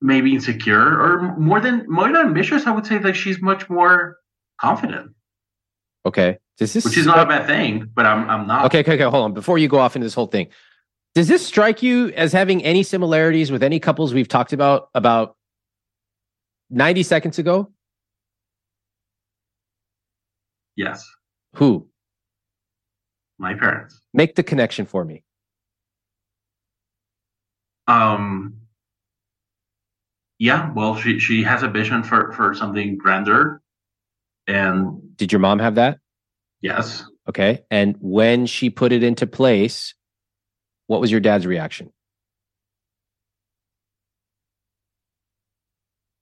[0.00, 4.16] maybe insecure or more than more than ambitious i would say that she's much more
[4.60, 5.12] confident.
[6.06, 6.38] Okay.
[6.58, 8.66] Does this which is not a bad thing but i'm i'm not.
[8.66, 9.32] Okay okay okay hold on.
[9.34, 10.48] Before you go off into this whole thing
[11.14, 15.36] does this strike you as having any similarities with any couples we've talked about about
[16.70, 17.70] 90 seconds ago
[20.78, 21.06] yes
[21.54, 21.86] who
[23.38, 25.22] my parents make the connection for me
[27.86, 28.54] um
[30.38, 33.60] yeah, well, she she has a vision for for something grander.
[34.46, 35.98] And did your mom have that?
[36.60, 37.04] Yes.
[37.28, 37.64] Okay.
[37.70, 39.94] And when she put it into place,
[40.86, 41.92] what was your dad's reaction?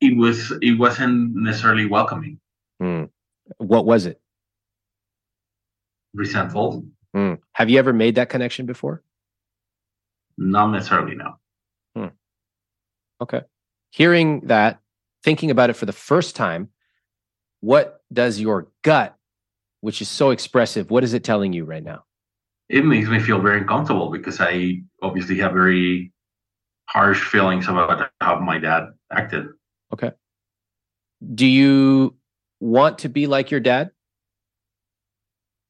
[0.00, 2.40] It was it wasn't necessarily welcoming.
[2.82, 3.10] Mm.
[3.58, 4.20] What was it?
[6.16, 6.84] Resentful.
[7.14, 7.38] Mm.
[7.52, 9.02] Have you ever made that connection before?
[10.36, 11.38] Not necessarily, no.
[11.94, 12.08] Hmm.
[13.22, 13.42] Okay
[13.96, 14.78] hearing that,
[15.24, 16.68] thinking about it for the first time,
[17.60, 19.16] what does your gut,
[19.80, 22.04] which is so expressive, what is it telling you right now?
[22.68, 26.12] It makes me feel very uncomfortable because I obviously have very
[26.86, 29.46] harsh feelings about how my dad acted.
[29.92, 30.12] Okay.
[31.34, 32.16] Do you
[32.60, 33.92] want to be like your dad?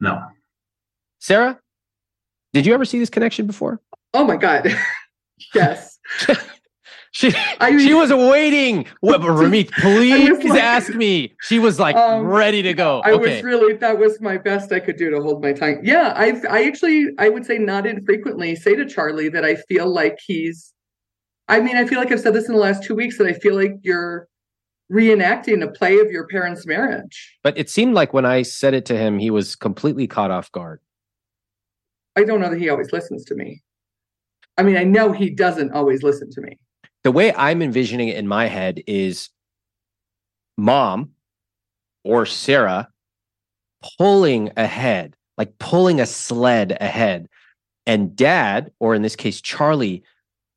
[0.01, 0.21] No.
[1.27, 1.59] Sarah,
[2.53, 3.81] did you ever see this connection before?
[4.15, 4.73] Oh my God.
[5.55, 5.99] yes.
[7.12, 8.85] She I mean, she was waiting.
[9.01, 11.33] What, Ramit, please like, ask me.
[11.41, 13.01] She was like um, ready to go.
[13.07, 13.37] I okay.
[13.37, 15.81] was really that was my best I could do to hold my tongue.
[15.83, 19.91] Yeah, I I actually I would say not infrequently say to Charlie that I feel
[19.91, 20.75] like he's.
[21.49, 23.33] I mean, I feel like I've said this in the last two weeks that I
[23.33, 24.29] feel like you're
[24.93, 27.39] reenacting a play of your parents' marriage.
[27.43, 30.53] But it seemed like when I said it to him, he was completely caught off
[30.53, 30.81] guard.
[32.16, 33.62] I don't know that he always listens to me.
[34.57, 36.59] I mean, I know he doesn't always listen to me
[37.07, 39.31] the way I'm envisioning it in my head is
[40.59, 41.11] mom
[42.02, 42.88] or Sarah
[43.96, 47.29] pulling ahead, like pulling a sled ahead,
[47.87, 50.02] and dad, or in this case, Charlie,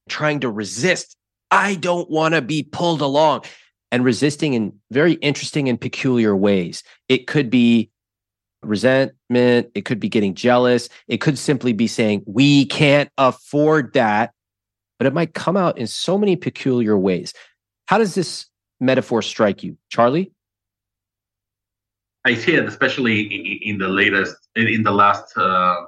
[0.10, 1.16] trying to resist.
[1.52, 3.44] I don't want to be pulled along
[3.92, 6.82] and resisting in very interesting and peculiar ways.
[7.10, 7.92] It could be
[8.64, 14.34] resentment, it could be getting jealous, it could simply be saying, We can't afford that
[15.00, 17.34] but it might come out in so many peculiar ways.
[17.88, 18.46] How does this
[18.80, 20.32] metaphor strike you, Charlie?
[22.26, 25.86] I see it, especially in, in the latest, in the last uh,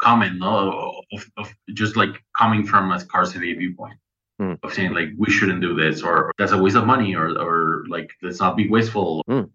[0.00, 3.98] comment, no, of, of, just like coming from a scarcity viewpoint
[4.40, 4.58] mm.
[4.62, 7.84] of saying like we shouldn't do this, or that's a waste of money, or or
[7.88, 9.24] like let's not be wasteful.
[9.28, 9.48] Mm.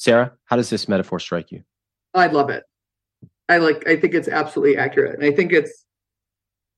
[0.00, 1.62] Sarah, how does this metaphor strike you?
[2.14, 2.64] I love it.
[3.50, 3.86] I like.
[3.86, 5.84] I think it's absolutely accurate, and I think it's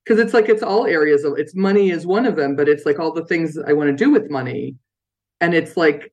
[0.04, 2.84] because it's like it's all areas of it's money is one of them, but it's
[2.84, 4.74] like all the things I want to do with money.
[5.40, 6.12] And it's like,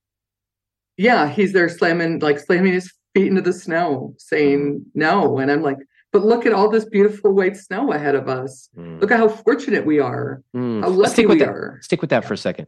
[0.98, 5.40] yeah, he's there slamming like slamming his feet into the snow, saying no.
[5.40, 5.78] And I'm like,
[6.12, 8.70] but look at all this beautiful white snow ahead of us.
[8.78, 9.02] Mm.
[9.02, 10.44] Look at how fortunate we are.
[10.56, 10.82] Mm.
[10.82, 11.50] How Let's lucky stick with we that.
[11.50, 11.80] are.
[11.82, 12.68] Stick with that for a second.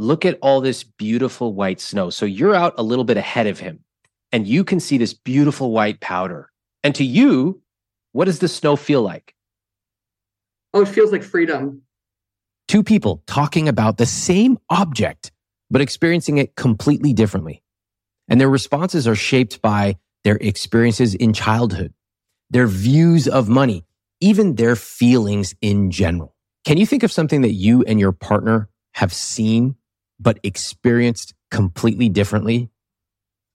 [0.00, 2.08] Look at all this beautiful white snow.
[2.08, 3.80] So you're out a little bit ahead of him,
[4.32, 6.50] and you can see this beautiful white powder.
[6.82, 7.60] And to you,
[8.12, 9.34] what does the snow feel like?
[10.72, 11.82] Oh, it feels like freedom.
[12.66, 15.32] Two people talking about the same object,
[15.70, 17.62] but experiencing it completely differently.
[18.26, 21.92] And their responses are shaped by their experiences in childhood,
[22.48, 23.84] their views of money,
[24.18, 26.34] even their feelings in general.
[26.64, 29.76] Can you think of something that you and your partner have seen
[30.20, 32.70] but experienced completely differently?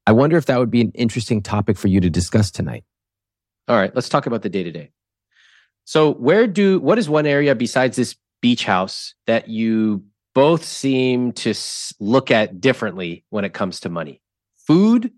[0.08, 2.84] I wonder if that would be an interesting topic for you to discuss tonight.
[3.68, 4.92] All right, let's talk about the day to day.
[5.86, 10.04] So, where do what is one area besides this beach house that you
[10.34, 11.54] both seem to
[12.00, 14.22] look at differently when it comes to money?
[14.68, 15.12] Food,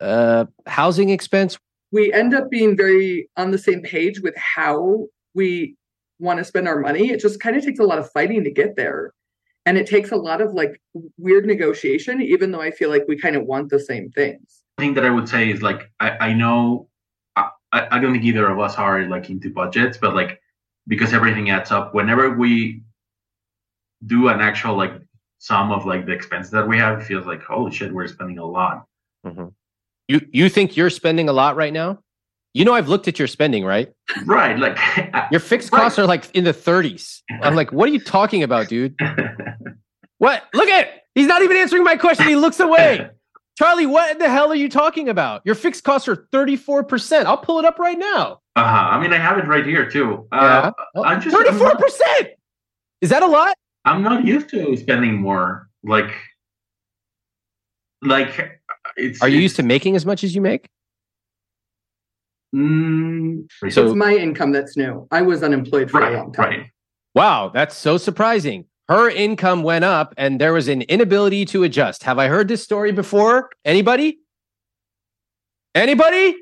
[0.00, 1.58] uh, housing expense.
[1.92, 5.76] We end up being very on the same page with how we
[6.18, 7.10] want to spend our money.
[7.10, 9.12] It just kind of takes a lot of fighting to get there.
[9.66, 10.80] And it takes a lot of like
[11.16, 14.62] weird negotiation, even though I feel like we kind of want the same things.
[14.78, 16.88] thing that I would say is like I, I know
[17.36, 20.40] I, I I don't think either of us are like into budgets, but like
[20.86, 21.94] because everything adds up.
[21.94, 22.82] Whenever we
[24.06, 24.92] do an actual like
[25.38, 28.38] sum of like the expenses that we have, it feels like holy shit, we're spending
[28.38, 28.84] a lot.
[29.26, 29.48] Mm-hmm.
[30.08, 32.00] You you think you're spending a lot right now?
[32.52, 33.92] You know, I've looked at your spending, right?
[34.26, 34.78] Right, like
[35.32, 35.80] Your fixed Right.
[35.82, 37.20] costs are like in the 30s.
[37.42, 38.94] I'm like, what are you talking about, dude?
[40.18, 40.44] What?
[40.54, 42.26] Look at he's not even answering my question.
[42.26, 43.08] He looks away.
[43.58, 45.42] Charlie, what the hell are you talking about?
[45.44, 47.24] Your fixed costs are 34%.
[47.24, 48.40] I'll pull it up right now.
[48.56, 48.64] uh-huh.
[48.64, 50.26] I mean, I have it right here too.
[50.32, 50.72] Uh,
[51.04, 51.60] I'm just I'm 34%.
[51.60, 52.26] not,
[53.00, 53.54] Is that a lot?
[53.84, 55.68] I'm not used to spending more.
[55.84, 56.10] Like,
[58.02, 58.58] like
[58.96, 59.22] it's.
[59.22, 60.66] Are you it's- used to making as much as you make?
[62.54, 65.06] Mm, So- it's my income that's new.
[65.10, 66.48] I was unemployed for a long time.
[66.50, 66.66] right.
[67.14, 68.64] Wow, that's so surprising.
[68.88, 72.02] Her income went up and there was an inability to adjust.
[72.02, 73.48] Have I heard this story before?
[73.64, 74.18] Anybody?
[75.74, 76.36] Anybody?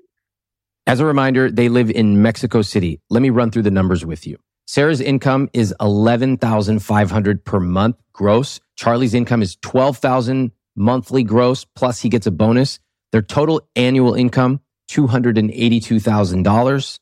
[0.87, 3.01] As a reminder, they live in Mexico City.
[3.11, 4.39] Let me run through the numbers with you.
[4.67, 8.59] Sarah's income is 11,500 per month gross.
[8.77, 12.81] Charlie's income is 12,000 monthly gross plus he gets a bonus.
[13.13, 16.99] Their total annual income $282,000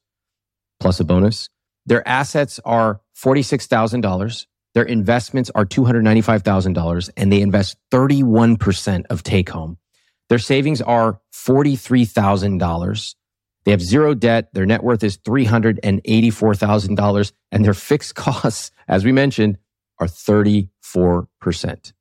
[0.78, 1.49] plus a bonus.
[1.86, 4.47] Their assets are $46,000.
[4.75, 9.79] Their investments are $295,000 and they invest 31% of take home.
[10.29, 13.14] Their savings are $43,000.
[13.64, 14.55] They have zero debt.
[14.55, 19.59] Their net worth is $384,000 and their fixed costs, as we mentioned,
[19.99, 21.93] are 34%.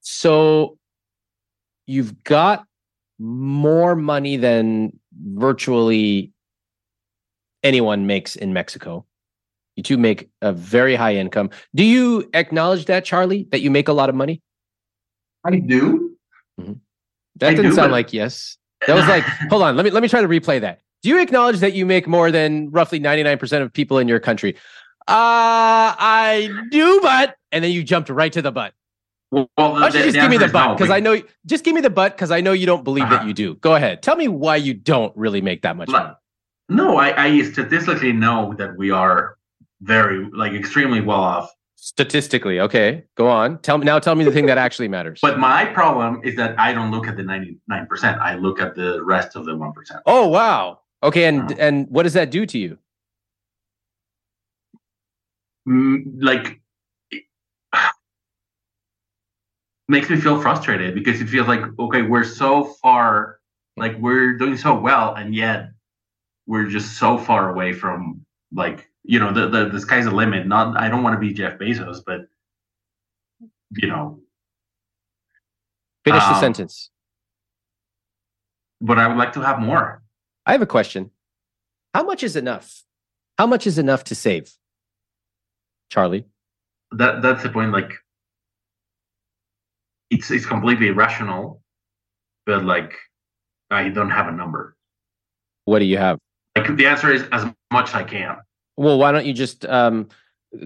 [0.00, 0.78] So
[1.86, 2.64] you've got
[3.18, 6.32] more money than virtually
[7.62, 9.04] anyone makes in Mexico.
[9.76, 11.50] You two make a very high income.
[11.74, 14.42] Do you acknowledge that, Charlie, that you make a lot of money?
[15.44, 16.16] I do.
[16.58, 18.56] That I didn't do, sound but- like yes.
[18.86, 20.80] That was like, hold on, let me let me try to replay that.
[21.02, 24.54] Do you acknowledge that you make more than roughly 99% of people in your country?
[25.08, 28.74] Uh, I do, but and then you jumped right to the butt.
[29.30, 30.76] Well, Why don't you just give me the butt?
[30.76, 33.08] Because be- I know just give me the butt because I know you don't believe
[33.08, 33.28] that Uh-huh.
[33.28, 33.54] you do.
[33.56, 34.02] Go ahead.
[34.02, 36.12] Tell me why you don't really make that much money.
[36.68, 39.36] No, I, I statistically know that we are
[39.80, 41.50] very, like, extremely well off.
[41.76, 43.04] Statistically, okay.
[43.16, 43.58] Go on.
[43.60, 45.18] Tell me now tell me the thing that actually matters.
[45.22, 48.18] But my problem is that I don't look at the 99%.
[48.20, 49.72] I look at the rest of the 1%.
[50.06, 50.80] oh wow.
[51.02, 51.56] Okay, and Uh.
[51.58, 52.76] and what does that do to you?
[55.66, 56.60] Mm, like,
[57.10, 57.24] it-
[59.88, 63.38] makes me feel frustrated because it feels like, okay, we're so far,
[63.78, 65.70] like, we're doing so well, and yet
[66.46, 70.46] we're just so far away from, like, you know, the, the, the sky's the limit.
[70.46, 72.20] Not, I don't want to be Jeff Bezos, but,
[73.72, 74.20] you know,
[76.04, 76.90] Finish the Um, sentence.
[78.80, 80.02] but I would like to have more.
[80.46, 81.10] I have a question.
[81.94, 82.84] How much is enough?
[83.36, 84.50] How much is enough to save?
[85.90, 86.24] Charlie.
[86.92, 87.92] that that's the point like
[90.10, 91.62] it's it's completely irrational
[92.46, 92.92] but like
[93.72, 94.76] i don't have a number
[95.64, 96.18] What do you have?
[96.56, 98.36] like the answer is as much as i can
[98.80, 100.08] Well, why don't you just um,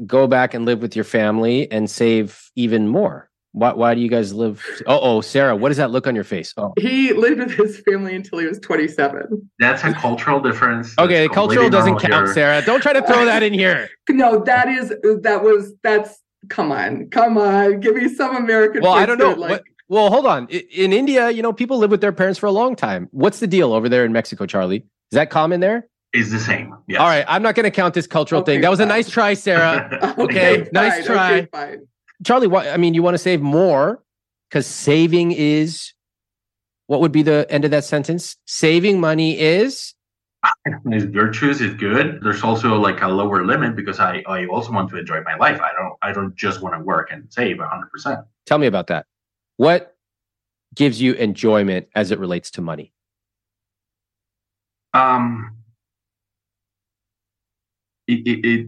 [0.06, 3.28] go back and live with your family and save even more?
[3.50, 4.64] Why, why do you guys live?
[4.86, 6.54] Oh, oh, Sarah, what does that look on your face?
[6.56, 9.50] Oh, He lived with his family until he was 27.
[9.58, 10.96] That's a cultural difference.
[10.96, 11.24] okay.
[11.26, 12.34] That's Cultural doesn't count, here.
[12.34, 12.62] Sarah.
[12.62, 13.88] Don't try to throw that in here.
[14.08, 14.90] No, that is
[15.22, 18.82] that was that's come on, come on, give me some American.
[18.82, 19.30] Well, I don't know.
[19.30, 20.46] that, Like, What- well, hold on.
[20.46, 23.08] In India, you know, people live with their parents for a long time.
[23.10, 24.78] What's the deal over there in Mexico, Charlie?
[25.10, 25.88] Is that common there?
[26.14, 26.74] It's the same.
[26.86, 27.00] Yes.
[27.00, 28.60] All right, I'm not going to count this cultural Okay, thing.
[28.60, 30.14] That was a nice try, Sarah.
[30.18, 31.32] okay, nice fine, try.
[31.38, 31.88] Okay, fine.
[32.24, 34.00] Charlie, what, I mean, you want to save more
[34.48, 35.92] because saving is
[36.86, 38.36] what would be the end of that sentence?
[38.46, 39.94] Saving money is
[40.84, 42.20] It's virtuous is good.
[42.22, 45.60] There's also like a lower limit because I, I also want to enjoy my life.
[45.60, 47.90] I don't I don't just want to work and save 100.
[47.90, 49.06] percent tell me about that.
[49.56, 49.96] What
[50.74, 52.92] gives you enjoyment as it relates to money?
[54.92, 55.56] Um,
[58.07, 58.66] it, it, it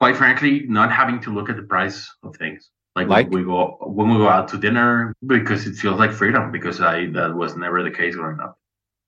[0.00, 2.70] quite frankly, not having to look at the price of things.
[2.96, 3.30] Like, Like?
[3.30, 6.80] when we go when we go out to dinner because it feels like freedom because
[6.80, 8.58] I that was never the case growing up.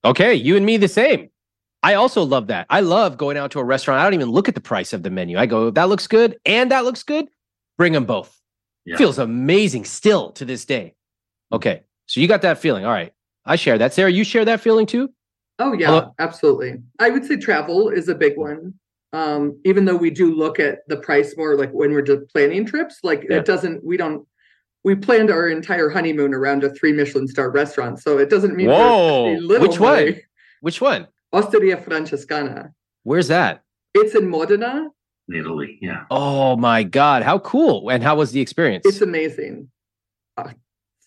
[0.04, 1.30] Okay, you and me the same.
[1.82, 2.66] I also love that.
[2.70, 4.00] I love going out to a restaurant.
[4.00, 5.36] I don't even look at the price of the menu.
[5.36, 7.26] I go, that looks good and that looks good.
[7.76, 8.40] Bring them both.
[8.86, 8.96] Yeah.
[8.96, 10.94] Feels amazing still to this day.
[11.52, 12.84] Okay, so you got that feeling.
[12.86, 13.12] All right,
[13.44, 13.92] I share that.
[13.92, 15.10] Sarah, you share that feeling too?
[15.58, 16.14] Oh yeah, Hello?
[16.18, 16.82] absolutely.
[16.98, 18.74] I would say travel is a big one.
[19.12, 22.66] Um, even though we do look at the price more, like when we're just planning
[22.66, 23.36] trips, like Yeah.
[23.38, 23.84] it doesn't.
[23.84, 24.26] We don't.
[24.82, 28.68] We planned our entire honeymoon around a three Michelin star restaurant, so it doesn't mean
[28.68, 30.20] Whoa, spending little which one?
[30.60, 31.06] Which one?
[31.32, 32.72] Osteria Francescana.
[33.04, 33.62] Where's that?
[33.94, 34.88] It's in Modena.
[35.28, 36.04] In Italy, yeah.
[36.10, 37.88] Oh my God, how cool.
[37.90, 38.84] And how was the experience?
[38.84, 39.70] It's amazing.
[40.36, 40.50] Uh,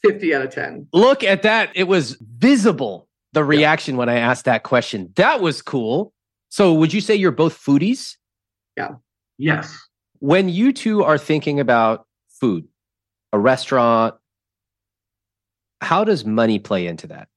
[0.03, 0.87] Fifty out of ten.
[0.93, 1.69] Look at that.
[1.75, 5.11] It was visible, the reaction when I asked that question.
[5.15, 6.13] That was cool.
[6.49, 8.15] So, would you say you're both foodies?
[8.75, 8.95] Yeah.
[9.37, 9.77] Yes.
[10.19, 12.67] When you two are thinking about food,
[13.33, 14.15] a restaurant,
[15.81, 17.27] how does money play into that?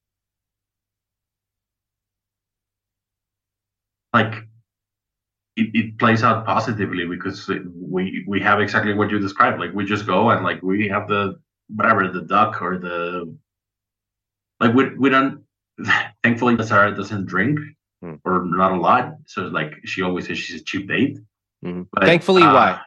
[4.13, 4.33] like
[5.55, 9.85] it, it plays out positively because we we have exactly what you described like we
[9.85, 11.39] just go and like we have the
[11.69, 13.33] whatever the duck or the
[14.59, 15.43] like we, we don't
[16.23, 17.59] thankfully sarah doesn't drink
[18.03, 18.15] Hmm.
[18.25, 21.17] or not a lot so like she always says she's a cheap date
[21.63, 21.85] Mhm.
[21.93, 22.81] But, Thankfully, uh, why?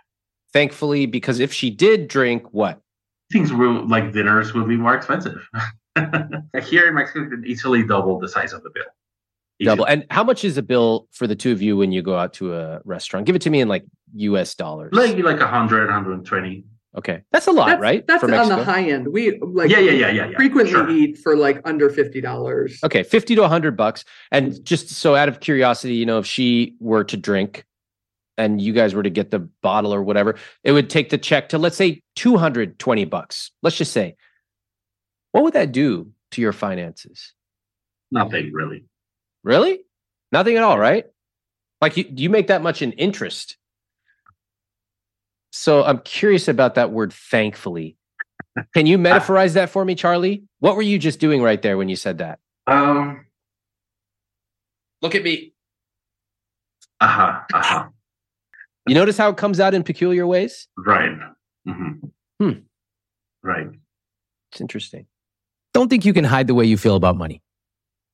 [0.53, 2.81] Thankfully, because if she did drink, what?
[3.33, 5.49] things will like dinners would be more expensive
[6.65, 8.85] here in mexico you can easily double the size of the bill
[9.61, 9.77] Easily.
[9.77, 9.85] Double.
[9.87, 12.33] And how much is a bill for the two of you when you go out
[12.35, 13.25] to a restaurant?
[13.25, 13.85] Give it to me in like
[14.15, 14.91] US dollars.
[14.93, 16.65] like like 100 120
[16.97, 17.23] okay.
[17.33, 18.07] That's a lot, That's, right?
[18.07, 18.57] That's on Mexico?
[18.57, 19.09] the high end.
[19.09, 20.89] We like yeah yeah yeah yeah yeah frequently sure.
[20.91, 22.79] eat for like under fifty dollars.
[22.85, 24.05] Okay, 50 to 100 bucks.
[24.31, 27.65] And just so out of curiosity, you know, if she were to drink
[28.37, 31.49] and you guys were to get the bottle or whatever, it would take the check
[31.51, 33.51] to let's say 220 bucks.
[33.63, 34.17] Let's just say.
[35.33, 37.33] What would that do to your finances?
[38.13, 38.85] nothing really
[39.45, 39.81] Really?
[40.33, 41.05] Nothing at all, right?
[41.81, 43.59] Like you, do you make that much in interest?
[45.57, 47.97] So I'm curious about that word thankfully.
[48.75, 50.43] Can you metaphorize that for me, Charlie?
[50.59, 52.41] What were you just doing right there when you said that?
[52.67, 53.25] um
[55.01, 55.53] Look at me.
[57.01, 57.89] uh-huh uh-huh
[58.89, 60.67] You notice how it comes out in peculiar ways?
[60.77, 61.17] Right.
[61.69, 62.07] Mm-hmm.
[62.43, 62.59] Hmm.
[63.45, 63.69] Right.
[64.51, 65.07] It's interesting.
[65.73, 67.43] Don't think you can hide the way you feel about money.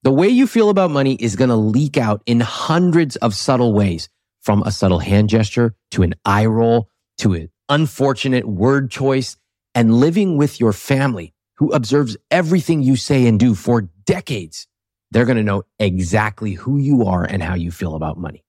[0.02, 3.72] The way you feel about money is going to leak out in hundreds of subtle
[3.72, 4.10] ways,
[4.42, 6.89] from a subtle hand gesture to an eye roll
[7.20, 9.36] to unfortunate word choice
[9.74, 14.66] and living with your family who observes everything you say and do for decades.
[15.10, 18.44] They're going to know exactly who you are and how you feel about money.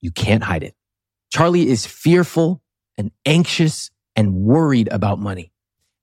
[0.00, 0.74] You can't hide it.
[1.32, 2.62] Charlie is fearful
[2.96, 5.52] and anxious and worried about money.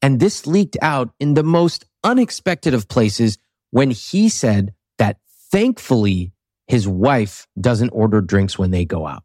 [0.01, 3.37] And this leaked out in the most unexpected of places
[3.71, 5.17] when he said that
[5.51, 6.33] thankfully
[6.67, 9.23] his wife doesn't order drinks when they go out.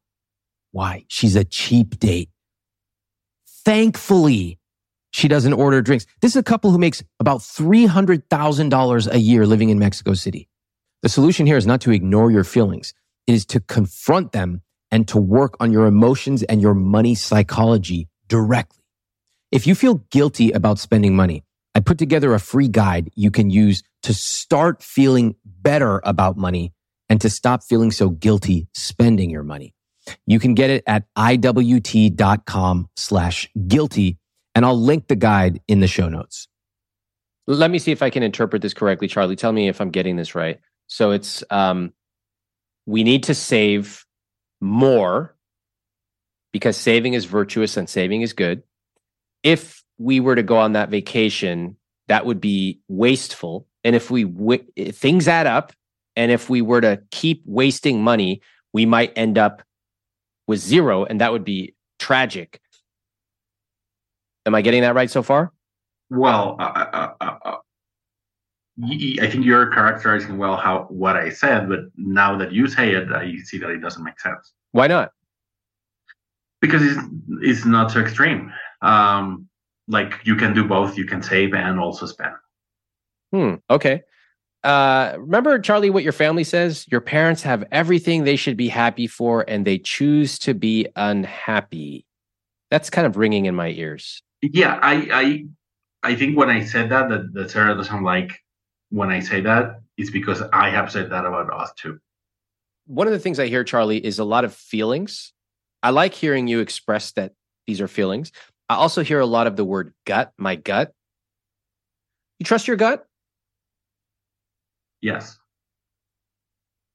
[0.73, 1.05] Why?
[1.09, 2.31] She's a cheap date.
[3.65, 4.59] Thankfully,
[5.13, 6.07] she doesn't order drinks.
[6.23, 10.49] This is a couple who makes about $300,000 a year living in Mexico City.
[11.03, 12.95] The solution here is not to ignore your feelings.
[13.27, 18.09] It is to confront them and to work on your emotions and your money psychology
[18.29, 18.83] directly.
[19.53, 21.45] If you feel guilty about spending money,
[21.75, 26.73] I put together a free guide you can use to start feeling better about money
[27.09, 29.75] and to stop feeling so guilty spending your money.
[30.27, 34.19] You can get it at iwt.com slash guilty,
[34.55, 36.49] and I'll link the guide in the show notes.
[37.47, 39.37] Let me see if I can interpret this correctly, Charlie.
[39.37, 40.61] Tell me if I'm getting this right.
[40.87, 41.93] So it's um,
[42.87, 44.05] we need to save
[44.61, 45.35] more
[46.53, 48.63] because saving is virtuous and saving is good.
[49.43, 51.77] If we were to go on that vacation,
[52.09, 53.67] that would be wasteful.
[53.85, 55.73] And if we w- things add up,
[56.17, 58.43] and if we were to keep wasting money,
[58.73, 59.63] we might end up
[60.51, 62.61] with zero, and that would be tragic.
[64.45, 65.53] Am I getting that right so far?
[66.11, 67.57] Well, uh, uh, uh, uh
[69.21, 73.13] I think you're characterizing well how what I said, but now that you say it,
[73.13, 74.53] I see that it doesn't make sense.
[74.73, 75.13] Why not?
[76.61, 77.01] Because it's
[77.43, 78.53] it's not so extreme.
[78.83, 79.49] Um,
[79.87, 80.99] like you can do both.
[80.99, 82.35] You can save and also spend.
[83.33, 83.55] Hmm.
[83.71, 84.03] Okay.
[84.63, 86.87] Uh, remember, Charlie, what your family says?
[86.91, 92.05] Your parents have everything they should be happy for, and they choose to be unhappy.
[92.71, 94.23] That's kind of ringing in my ears.
[94.43, 95.09] Yeah, I,
[96.03, 98.39] I, I think when I said that, that, that Sarah doesn't like
[98.91, 101.99] when I say that, it's because I have said that about us too.
[102.87, 105.33] One of the things I hear, Charlie, is a lot of feelings.
[105.83, 107.33] I like hearing you express that
[107.67, 108.33] these are feelings.
[108.69, 110.93] I also hear a lot of the word gut, my gut.
[112.39, 113.07] You trust your gut?
[115.01, 115.39] Yes.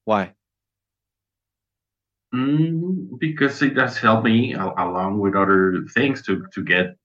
[0.05, 0.33] Why?
[2.33, 6.97] Mm, because it does help me along with other things to to get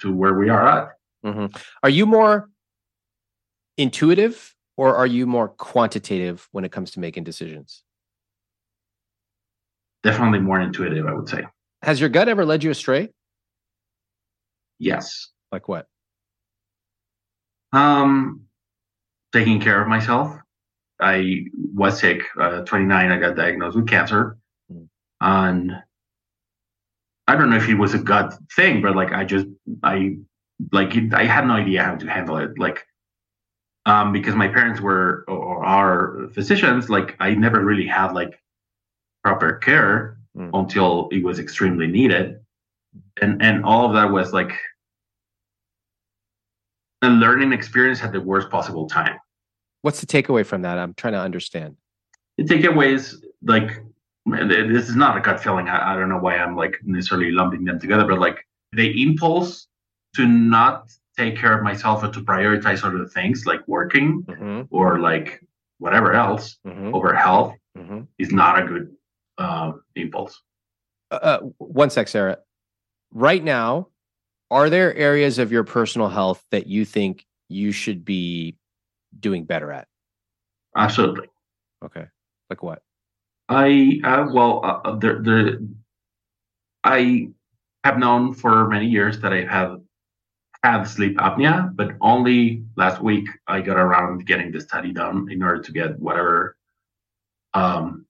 [0.00, 0.88] to where we are at.
[1.24, 1.56] Mm-hmm.
[1.82, 2.48] Are you more
[3.78, 7.84] intuitive or are you more quantitative when it comes to making decisions?
[10.02, 11.44] Definitely more intuitive, I would say.
[11.82, 13.10] Has your gut ever led you astray?
[14.78, 15.28] Yes.
[15.52, 15.86] Like what?
[17.72, 18.46] Um,
[19.32, 20.36] taking care of myself.
[21.00, 22.22] I was sick.
[22.38, 24.38] Uh, 29, I got diagnosed with cancer,
[24.72, 24.86] mm.
[25.20, 25.72] and
[27.26, 29.46] I don't know if it was a gut thing, but like I just
[29.82, 30.16] I
[30.70, 32.58] like I had no idea how to handle it.
[32.58, 32.86] Like
[33.86, 38.38] um, because my parents were or are physicians, like I never really had like
[39.24, 40.50] proper care mm.
[40.54, 42.38] until it was extremely needed,
[43.20, 44.52] and and all of that was like
[47.02, 49.18] a learning experience at the worst possible time.
[49.82, 50.78] What's the takeaway from that?
[50.78, 51.76] I'm trying to understand.
[52.38, 53.82] The takeaway is like
[54.24, 55.68] this is not a gut feeling.
[55.68, 59.66] I, I don't know why I'm like necessarily lumping them together, but like the impulse
[60.16, 64.62] to not take care of myself or to prioritize other things like working mm-hmm.
[64.70, 65.42] or like
[65.78, 66.94] whatever else mm-hmm.
[66.94, 68.02] over health mm-hmm.
[68.18, 68.94] is not a good
[69.38, 70.40] uh, impulse.
[71.10, 72.38] Uh, uh, one sec, Sarah.
[73.12, 73.88] Right now,
[74.52, 78.56] are there areas of your personal health that you think you should be
[79.18, 79.88] doing better at?
[80.76, 81.28] Absolutely.
[81.84, 82.04] Okay.
[82.50, 82.82] Like what?
[83.48, 85.68] I uh, well, uh, uh the the
[86.84, 87.28] I
[87.84, 89.80] have known for many years that I have
[90.62, 95.42] had sleep apnea, but only last week I got around getting the study done in
[95.42, 96.56] order to get whatever
[97.54, 98.06] um,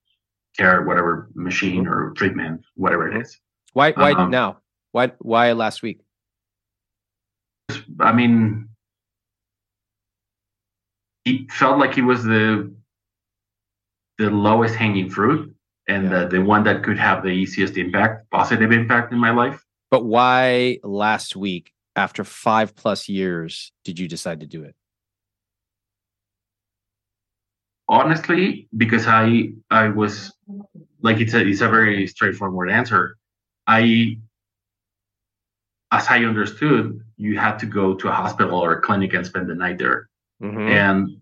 [0.57, 3.39] care, whatever machine or treatment, whatever it is.
[3.73, 3.93] Why?
[3.93, 4.59] Why um, now?
[4.91, 5.13] Why?
[5.21, 6.01] Why last week?
[8.01, 8.69] I mean,
[11.25, 12.73] he felt like he was the
[14.19, 15.55] the lowest hanging fruit
[15.89, 16.25] and yeah.
[16.25, 19.65] the, the one that could have the easiest impact, positive impact in my life.
[19.91, 24.75] But why last week, after five plus years, did you decide to do it?
[27.89, 30.33] Honestly, because I I was
[31.03, 33.19] like it's a it's a very straightforward answer.
[33.67, 34.17] I
[35.93, 39.49] as I understood, you had to go to a hospital or a clinic and spend
[39.49, 40.09] the night there.
[40.43, 40.69] Mm-hmm.
[40.69, 41.21] And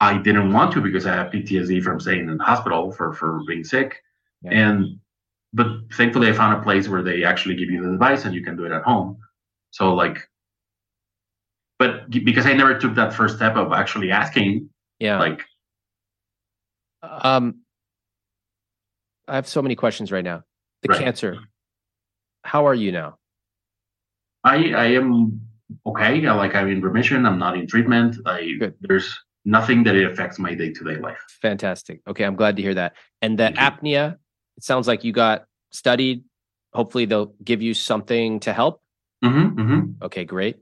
[0.00, 3.40] I didn't want to because I have PTSD from staying in the hospital for, for
[3.46, 4.02] being sick.
[4.42, 4.52] Yeah.
[4.52, 5.00] And
[5.52, 8.44] but thankfully I found a place where they actually give you the device and you
[8.44, 9.18] can do it at home.
[9.70, 10.18] So like
[11.78, 15.42] but because I never took that first step of actually asking, yeah, like
[17.02, 17.62] um
[19.26, 20.44] I have so many questions right now.
[20.82, 21.00] The right.
[21.00, 21.38] cancer.
[22.44, 23.18] How are you now?
[24.46, 25.40] I I am
[25.84, 26.24] okay.
[26.26, 27.26] I, like I'm in remission.
[27.26, 28.16] I'm not in treatment.
[28.24, 28.74] I Good.
[28.80, 29.12] there's
[29.44, 31.18] nothing that it affects my day to day life.
[31.42, 32.00] Fantastic.
[32.06, 32.94] Okay, I'm glad to hear that.
[33.20, 34.14] And the apnea,
[34.56, 36.22] it sounds like you got studied.
[36.72, 38.80] Hopefully, they'll give you something to help.
[39.24, 40.04] Mm-hmm, mm-hmm.
[40.04, 40.58] Okay, great.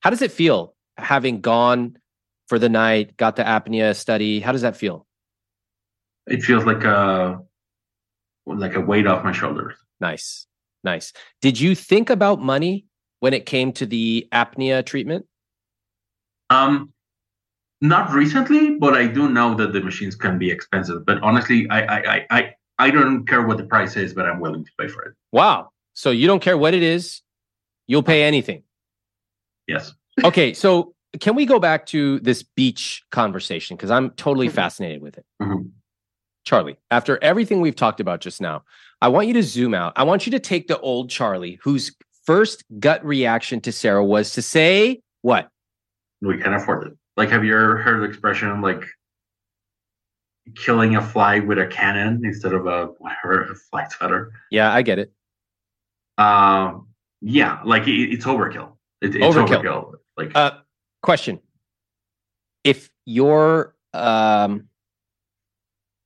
[0.00, 1.96] How does it feel having gone
[2.48, 4.40] for the night, got the apnea study?
[4.40, 5.06] How does that feel?
[6.26, 7.40] It feels like a
[8.44, 9.74] like a weight off my shoulders.
[10.00, 10.46] Nice,
[10.84, 11.14] nice.
[11.40, 12.84] Did you think about money
[13.22, 15.24] when it came to the apnea treatment?
[16.50, 16.92] Um,
[17.80, 21.06] not recently, but I do know that the machines can be expensive.
[21.06, 24.64] But honestly, I I I I don't care what the price is, but I'm willing
[24.64, 25.14] to pay for it.
[25.30, 25.70] Wow.
[25.92, 27.22] So you don't care what it is,
[27.86, 28.64] you'll pay anything.
[29.68, 29.94] Yes.
[30.24, 34.56] okay, so can we go back to this beach conversation because I'm totally mm-hmm.
[34.56, 35.24] fascinated with it.
[35.40, 35.68] Mm-hmm.
[36.44, 38.64] Charlie, after everything we've talked about just now,
[39.00, 39.92] I want you to zoom out.
[39.94, 41.94] I want you to take the old Charlie who's
[42.26, 45.48] first gut reaction to Sarah was to say what?
[46.20, 46.92] We can't afford it.
[47.16, 48.84] Like, have you ever heard the expression like
[50.56, 54.32] killing a fly with a cannon instead of a whatever a fly sweater?
[54.50, 55.12] Yeah, I get it.
[56.18, 56.88] Um,
[57.20, 58.72] yeah, like it, it's overkill.
[59.00, 59.62] It, it's Overkill.
[59.62, 59.92] overkill.
[60.16, 60.52] Like, Uh,
[61.02, 61.40] question:
[62.64, 64.68] If your um,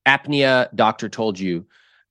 [0.07, 1.67] apnea doctor told you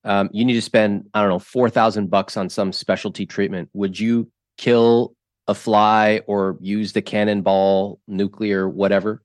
[0.06, 3.70] um, you need to spend I don't know four thousand bucks on some specialty treatment,
[3.74, 5.16] would you kill
[5.48, 9.22] a fly or use the cannonball, nuclear, whatever?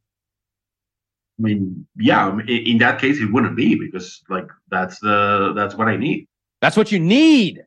[1.38, 5.74] I mean, yeah, in, in that case, it wouldn't be because like that's the that's
[5.74, 6.26] what I need.
[6.60, 7.62] That's what you need.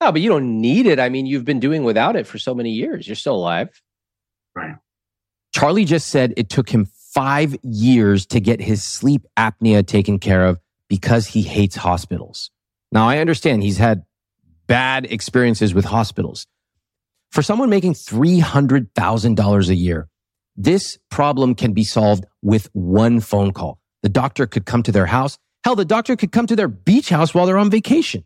[0.00, 0.98] No, but you don't need it.
[0.98, 3.06] I mean, you've been doing without it for so many years.
[3.06, 3.68] You're still alive.
[4.54, 4.76] Right.
[5.52, 10.46] Charlie just said it took him five years to get his sleep apnea taken care
[10.46, 10.58] of
[10.90, 12.50] because he hates hospitals.
[12.92, 14.02] Now, I understand he's had
[14.66, 16.46] bad experiences with hospitals.
[17.30, 20.08] For someone making $300,000 a year,
[20.56, 23.78] this problem can be solved with one phone call.
[24.02, 25.38] The doctor could come to their house.
[25.62, 28.24] Hell, the doctor could come to their beach house while they're on vacation.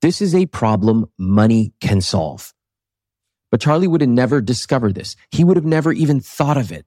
[0.00, 2.54] This is a problem money can solve.
[3.50, 5.16] But Charlie would have never discovered this.
[5.32, 6.86] He would have never even thought of it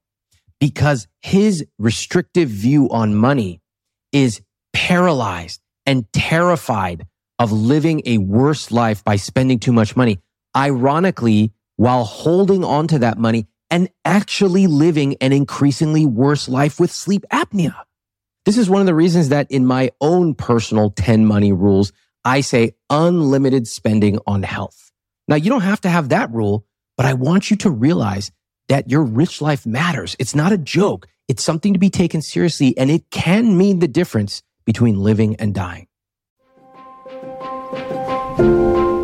[0.62, 3.62] because his restrictive view on money
[4.14, 4.42] is
[4.74, 7.08] paralyzed and terrified
[7.40, 10.20] of living a worse life by spending too much money.
[10.56, 16.92] Ironically, while holding on to that money and actually living an increasingly worse life with
[16.92, 17.76] sleep apnea.
[18.46, 21.94] This is one of the reasons that in my own personal 10 money rules,
[22.26, 24.92] I say unlimited spending on health.
[25.28, 26.66] Now, you don't have to have that rule,
[26.98, 28.32] but I want you to realize
[28.68, 30.16] that your rich life matters.
[30.20, 31.08] It's not a joke.
[31.28, 35.54] It's something to be taken seriously, and it can mean the difference between living and
[35.54, 35.88] dying.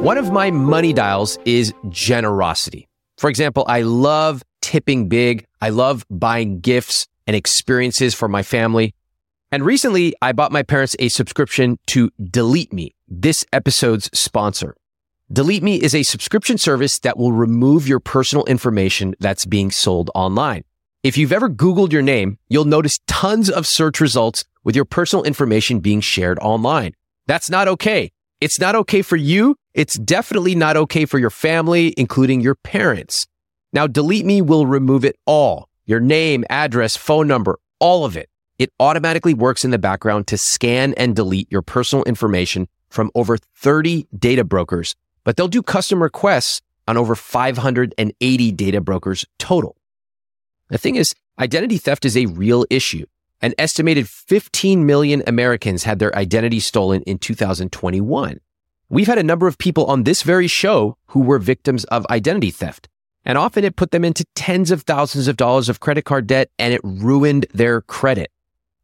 [0.03, 2.87] One of my money dials is generosity.
[3.17, 5.45] For example, I love tipping big.
[5.61, 8.93] I love buying gifts and experiences for my family.
[9.51, 14.75] And recently, I bought my parents a subscription to Delete Me, this episode's sponsor.
[15.31, 20.09] Delete Me is a subscription service that will remove your personal information that's being sold
[20.15, 20.63] online.
[21.03, 25.23] If you've ever Googled your name, you'll notice tons of search results with your personal
[25.23, 26.91] information being shared online.
[27.25, 28.11] That's not okay.
[28.41, 29.55] It's not okay for you.
[29.73, 33.27] It's definitely not okay for your family, including your parents.
[33.71, 38.29] Now, Delete Me will remove it all your name, address, phone number, all of it.
[38.59, 43.37] It automatically works in the background to scan and delete your personal information from over
[43.37, 49.77] 30 data brokers, but they'll do custom requests on over 580 data brokers total.
[50.67, 53.05] The thing is, identity theft is a real issue.
[53.41, 58.39] An estimated 15 million Americans had their identity stolen in 2021.
[58.89, 62.49] We've had a number of people on this very show who were victims of identity
[62.49, 62.87] theft.
[63.25, 66.49] And often it put them into tens of thousands of dollars of credit card debt
[66.57, 68.31] and it ruined their credit.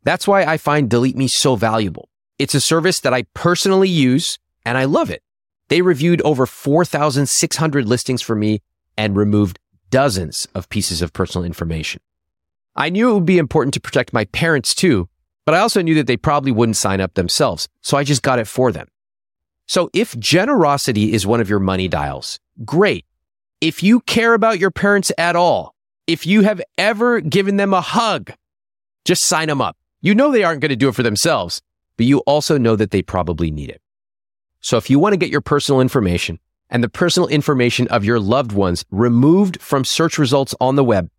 [0.04, 2.10] That's why I find Delete Me so valuable.
[2.38, 5.24] It's a service that I personally use and I love it.
[5.70, 8.62] They reviewed over 4,600 listings for me
[8.98, 12.02] and removed dozens of pieces of personal information.
[12.76, 15.08] I knew it would be important to protect my parents too,
[15.46, 17.68] but I also knew that they probably wouldn't sign up themselves.
[17.82, 18.88] So I just got it for them.
[19.68, 23.06] So if generosity is one of your money dials, great.
[23.62, 25.76] If you care about your parents at all,
[26.08, 28.34] if you have ever given them a hug,
[29.06, 29.78] just sign them up.
[30.02, 31.62] You know they aren't going to do it for themselves,
[31.96, 33.82] but you also know that they probably need it.
[34.60, 38.20] So if you want to get your personal information and the personal information of your
[38.20, 41.10] loved ones removed from search results on the web,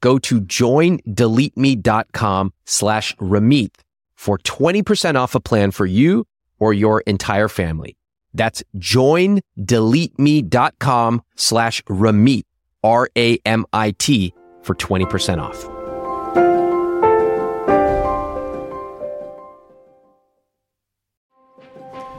[0.00, 3.74] go to joindeleteme.com slash Ramit
[4.14, 6.26] for 20% off a plan for you
[6.58, 7.96] or your entire family.
[8.34, 12.44] That's joindeleteme.com slash Ramit,
[12.82, 15.68] R-A-M-I-T for 20% off.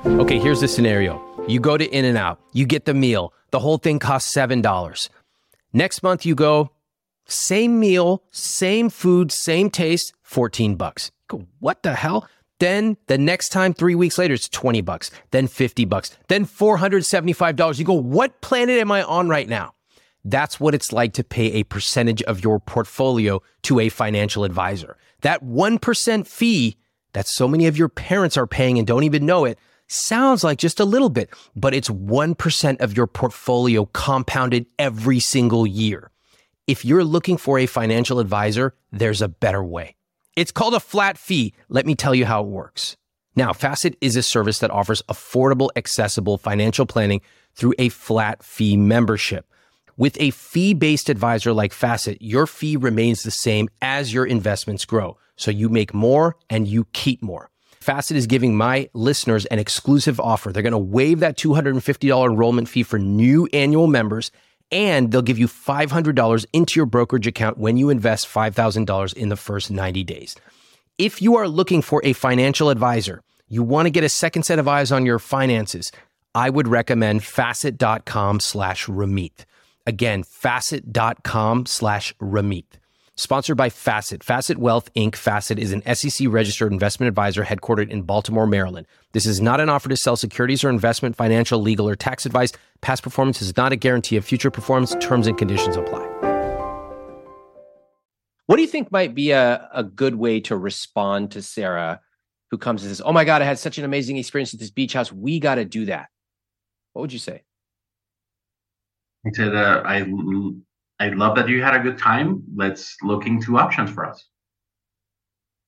[0.06, 1.22] Okay, here's the scenario.
[1.48, 3.34] You go to In-N-Out, you get the meal.
[3.52, 5.10] The whole thing costs $7.
[5.74, 6.72] Next month you go,
[7.30, 11.12] same meal, same food, same taste, 14 bucks.
[11.28, 12.28] Go, what the hell?
[12.60, 17.80] Then the next time, three weeks later, it's 20 bucks, then 50 bucks, then $475.
[17.80, 19.74] You go, what planet am I on right now?
[20.26, 24.98] That's what it's like to pay a percentage of your portfolio to a financial advisor.
[25.22, 26.78] That 1% fee
[27.14, 29.58] that so many of your parents are paying and don't even know it
[29.88, 35.66] sounds like just a little bit, but it's 1% of your portfolio compounded every single
[35.66, 36.12] year.
[36.70, 39.96] If you're looking for a financial advisor, there's a better way.
[40.36, 41.56] It's called a flat fee.
[41.68, 42.96] Let me tell you how it works.
[43.36, 47.22] Now, Facet is a service that offers affordable, accessible financial planning
[47.56, 49.52] through a flat fee membership.
[49.98, 54.86] With a fee based advisor like Facet, your fee remains the same as your investments
[54.86, 55.18] grow.
[55.38, 57.50] So you make more and you keep more.
[57.80, 60.52] Facet is giving my listeners an exclusive offer.
[60.52, 64.30] They're going to waive that $250 enrollment fee for new annual members,
[64.72, 69.36] and they'll give you $500 into your brokerage account when you invest $5,000 in the
[69.36, 70.36] first 90 days.
[70.98, 74.60] If you are looking for a financial advisor, you want to get a second set
[74.60, 75.92] of eyes on your finances,
[76.36, 79.46] I would recommend facet.com slash Ramit.
[79.88, 82.79] Again, facet.com slash Ramit.
[83.20, 84.24] Sponsored by Facet.
[84.24, 85.14] Facet Wealth Inc.
[85.14, 88.88] Facet is an SEC registered investment advisor headquartered in Baltimore, Maryland.
[89.12, 92.54] This is not an offer to sell securities or investment, financial, legal, or tax advice.
[92.80, 94.96] Past performance is not a guarantee of future performance.
[95.02, 96.06] Terms and conditions apply.
[98.46, 102.00] What do you think might be a, a good way to respond to Sarah
[102.52, 104.72] who comes and says, Oh my God, I had such an amazing experience at this
[104.72, 105.12] beach house.
[105.12, 106.08] We got to do that.
[106.94, 107.44] What would you say?
[109.28, 110.04] I said, uh, I
[111.00, 112.44] I love that you had a good time.
[112.56, 114.26] Let's look into options for us.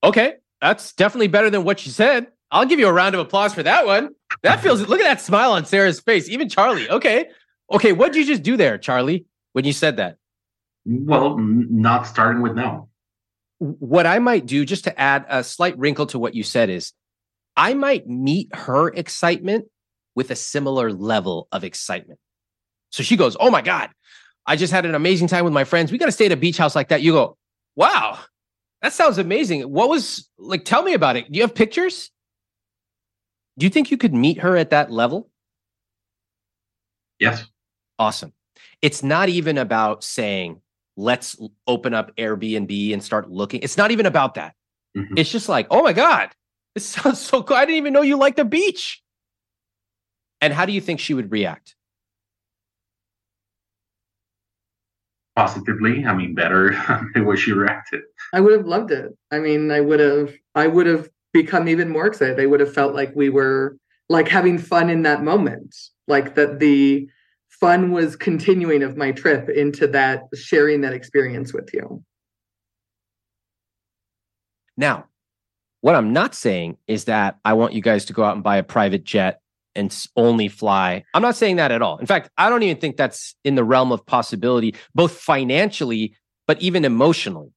[0.03, 2.27] Okay, that's definitely better than what you said.
[2.51, 4.09] I'll give you a round of applause for that one.
[4.43, 4.82] That feels.
[4.88, 6.27] look at that smile on Sarah's face.
[6.29, 6.89] Even Charlie.
[6.89, 7.29] Okay,
[7.71, 7.93] okay.
[7.93, 9.25] What did you just do there, Charlie?
[9.53, 10.17] When you said that?
[10.86, 12.89] Well, not starting with no.
[13.59, 16.93] What I might do, just to add a slight wrinkle to what you said, is
[17.55, 19.65] I might meet her excitement
[20.15, 22.19] with a similar level of excitement.
[22.89, 23.91] So she goes, "Oh my god,
[24.46, 25.92] I just had an amazing time with my friends.
[25.92, 27.02] We got to stay at a beach house like that.
[27.02, 27.38] You go,
[27.76, 28.20] wow,
[28.82, 29.62] that sounds amazing.
[29.64, 31.32] What was like, tell me about it.
[31.32, 32.10] Do you have pictures?
[33.58, 35.30] Do you think you could meet her at that level?
[37.20, 37.46] Yes.
[38.00, 38.34] Awesome.
[38.82, 40.62] It's not even about saying,
[40.98, 43.62] let's open up Airbnb and start looking.
[43.62, 44.56] It's not even about that.
[44.98, 45.18] Mm-hmm.
[45.18, 46.30] It's just like, oh my God,
[46.74, 47.58] this sounds so cool.
[47.58, 49.04] I didn't even know you liked the beach.
[50.42, 51.76] And how do you think she would react?
[55.36, 56.05] Positively.
[56.05, 56.71] I mean, better
[57.13, 58.01] the way she reacted.
[58.34, 59.11] I would have loved it.
[59.32, 62.39] I mean, I would have, I would have become even more excited.
[62.39, 63.77] I would have felt like we were
[64.09, 65.75] like having fun in that moment,
[66.07, 67.07] like that the
[67.47, 72.03] fun was continuing of my trip into that sharing that experience with you.
[74.75, 75.05] Now,
[75.82, 78.57] what I'm not saying is that I want you guys to go out and buy
[78.57, 79.41] a private jet
[79.76, 81.03] and only fly.
[81.13, 81.97] I'm not saying that at all.
[81.97, 86.15] In fact, I don't even think that's in the realm of possibility, both financially,
[86.47, 87.51] but even emotionally.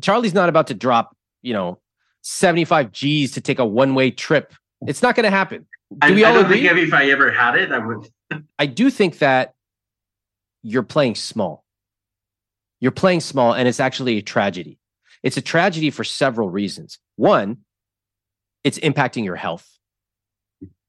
[0.00, 1.78] Charlie's not about to drop, you know,
[2.22, 4.52] 75 G's to take a one way trip.
[4.86, 5.66] It's not going to happen.
[5.90, 6.66] Do I, we all don't agree?
[6.66, 8.08] think if I ever had it, I would.
[8.58, 9.54] I do think that
[10.62, 11.64] you're playing small.
[12.80, 14.78] You're playing small, and it's actually a tragedy.
[15.22, 16.98] It's a tragedy for several reasons.
[17.16, 17.58] One,
[18.62, 19.66] it's impacting your health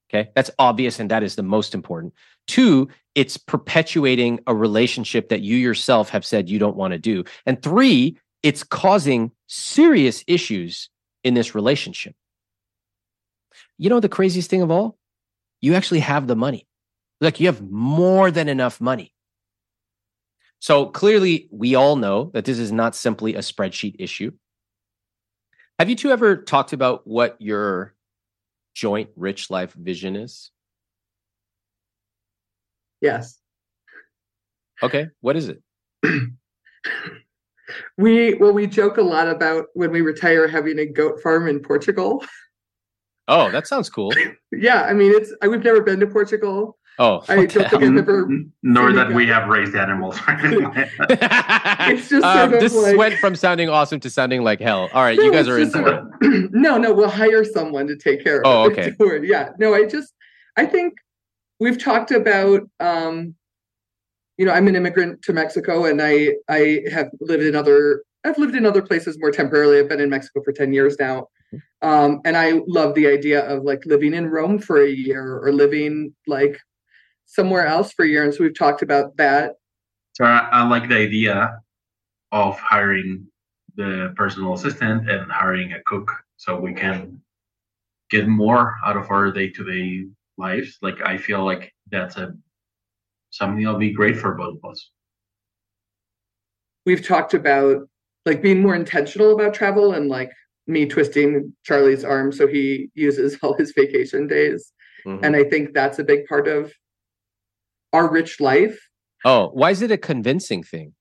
[0.08, 0.30] Okay.
[0.34, 1.00] That's obvious.
[1.00, 2.14] And that is the most important.
[2.46, 7.24] Two, it's perpetuating a relationship that you yourself have said you don't want to do.
[7.44, 10.90] And three, it's causing serious issues
[11.24, 12.14] in this relationship.
[13.78, 14.96] You know, the craziest thing of all,
[15.60, 16.68] you actually have the money.
[17.20, 19.12] Like you have more than enough money.
[20.60, 24.30] So clearly, we all know that this is not simply a spreadsheet issue.
[25.78, 27.95] Have you two ever talked about what your
[28.76, 30.50] joint rich life vision is?
[33.00, 33.40] Yes.
[34.82, 35.08] Okay.
[35.20, 35.62] What is it?
[37.96, 41.60] we well we joke a lot about when we retire having a goat farm in
[41.60, 42.22] Portugal.
[43.28, 44.12] Oh, that sounds cool.
[44.52, 46.78] yeah, I mean it's I, we've never been to Portugal.
[46.98, 48.28] Oh, I don't think I've ever.
[48.62, 50.18] Nor that we have raised animals.
[50.28, 52.96] it's just um, this like...
[52.96, 54.88] went from sounding awesome to sounding like hell.
[54.94, 56.50] All right, no, you guys are in for it.
[56.52, 58.96] no, no, we'll hire someone to take care of oh, it.
[58.98, 59.26] Oh, okay.
[59.26, 60.14] Yeah, no, I just,
[60.56, 60.94] I think
[61.60, 62.62] we've talked about.
[62.80, 63.34] um
[64.38, 68.38] you know, I'm an immigrant to Mexico, and I I have lived in other I've
[68.38, 69.78] lived in other places more temporarily.
[69.78, 71.28] I've been in Mexico for 10 years now.
[71.80, 75.52] Um, and I love the idea of like living in Rome for a year or
[75.52, 76.58] living like
[77.26, 78.24] somewhere else for a year.
[78.24, 79.54] And so we've talked about that.
[80.14, 81.60] So I, I like the idea
[82.32, 83.26] of hiring
[83.76, 87.20] the personal assistant and hiring a cook so we can
[88.10, 90.06] get more out of our day-to-day
[90.38, 92.32] lives like i feel like that's a
[93.30, 94.90] something that'll be great for both of us
[96.84, 97.88] we've talked about
[98.24, 100.30] like being more intentional about travel and like
[100.66, 104.72] me twisting charlie's arm so he uses all his vacation days
[105.06, 105.24] mm-hmm.
[105.24, 106.72] and i think that's a big part of
[107.92, 108.78] our rich life.
[109.24, 110.94] Oh, why is it a convincing thing?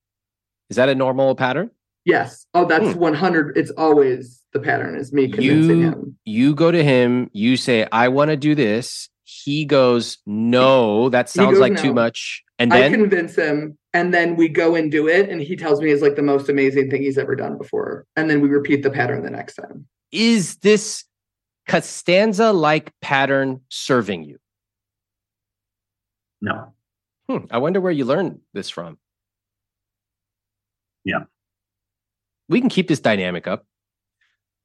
[0.69, 1.71] Is that a normal pattern?
[2.05, 2.45] Yes.
[2.53, 2.99] Oh, that's Hmm.
[2.99, 3.57] 100.
[3.57, 6.17] It's always the pattern is me convincing You him.
[6.25, 9.09] you go to him, you say, I want to do this.
[9.23, 12.43] He goes, No, that sounds goes, like too much.
[12.59, 15.81] And I then convince him, and then we go and do it, and he tells
[15.81, 18.05] me it's like the most amazing thing he's ever done before.
[18.15, 19.87] And then we repeat the pattern the next time.
[20.11, 21.03] is this
[21.67, 24.37] Costanza like pattern serving you?
[26.41, 26.74] No.
[27.27, 28.97] Hmm, I wonder where you learned this from.
[31.03, 31.23] Yeah.
[32.49, 33.65] We can keep this dynamic up.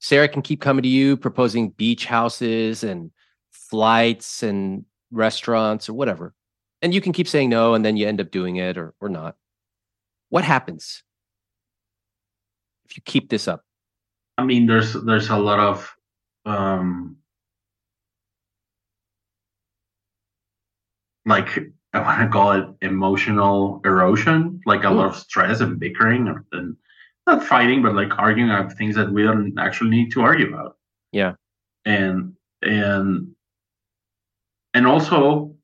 [0.00, 3.10] Sarah can keep coming to you, proposing beach houses and
[3.50, 6.34] flights and restaurants or whatever.
[6.82, 9.08] And you can keep saying no, and then you end up doing it or, or
[9.08, 9.36] not.
[10.30, 11.02] What happens
[12.86, 13.64] if you keep this up?
[14.38, 15.94] I mean, there's there's a lot of
[16.46, 17.16] um,
[21.26, 21.58] like
[21.92, 26.38] I want to call it emotional erosion, like a lot of stress and bickering and,
[26.52, 26.76] and
[27.26, 30.76] not fighting, but like arguing about things that we don't actually need to argue about.
[31.12, 31.32] Yeah.
[31.84, 33.34] and and
[34.74, 35.56] and also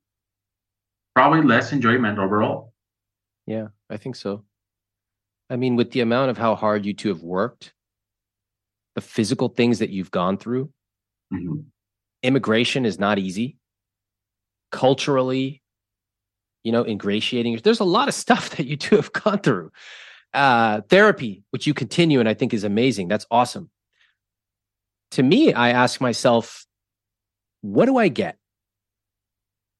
[1.14, 2.72] probably less enjoyment overall.
[3.46, 4.44] Yeah, I think so.
[5.48, 7.72] I mean, with the amount of how hard you two have worked,
[8.96, 10.72] the physical things that you've gone through,
[11.32, 11.66] Mhm.
[12.24, 13.58] immigration is not easy.
[14.72, 15.62] Culturally,
[16.66, 17.60] you know, ingratiating.
[17.62, 19.70] There's a lot of stuff that you two have gone through.
[20.34, 23.06] Uh, therapy, which you continue, and I think is amazing.
[23.06, 23.70] That's awesome.
[25.12, 26.66] To me, I ask myself,
[27.60, 28.36] what do I get?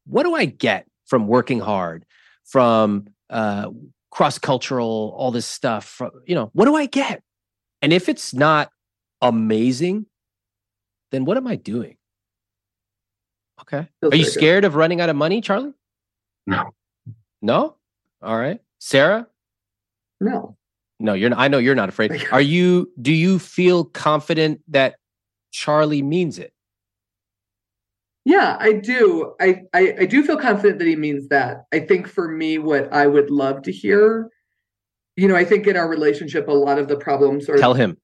[0.07, 2.07] What do I get from working hard,
[2.45, 3.71] from uh,
[4.13, 5.87] cross cultural, all this stuff?
[5.87, 7.23] From, you know, what do I get?
[7.83, 8.71] And if it's not
[9.21, 10.07] amazing,
[11.11, 11.97] then what am I doing?
[13.63, 13.89] Okay.
[14.01, 14.41] Feels Are you very good.
[14.41, 15.73] scared of running out of money, Charlie?
[16.47, 16.71] No,
[17.47, 17.77] No?
[18.23, 18.61] All right.
[18.81, 19.29] Sarah?
[20.21, 20.57] No.
[20.99, 22.27] No, you're not, I know you're not afraid.
[22.33, 24.97] Are you do you feel confident that
[25.53, 26.53] Charlie means it?
[28.25, 29.35] Yeah, I do.
[29.41, 31.67] I, I I do feel confident that he means that.
[31.73, 34.29] I think for me, what I would love to hear,
[35.15, 37.97] you know, I think in our relationship, a lot of the problems are Tell him.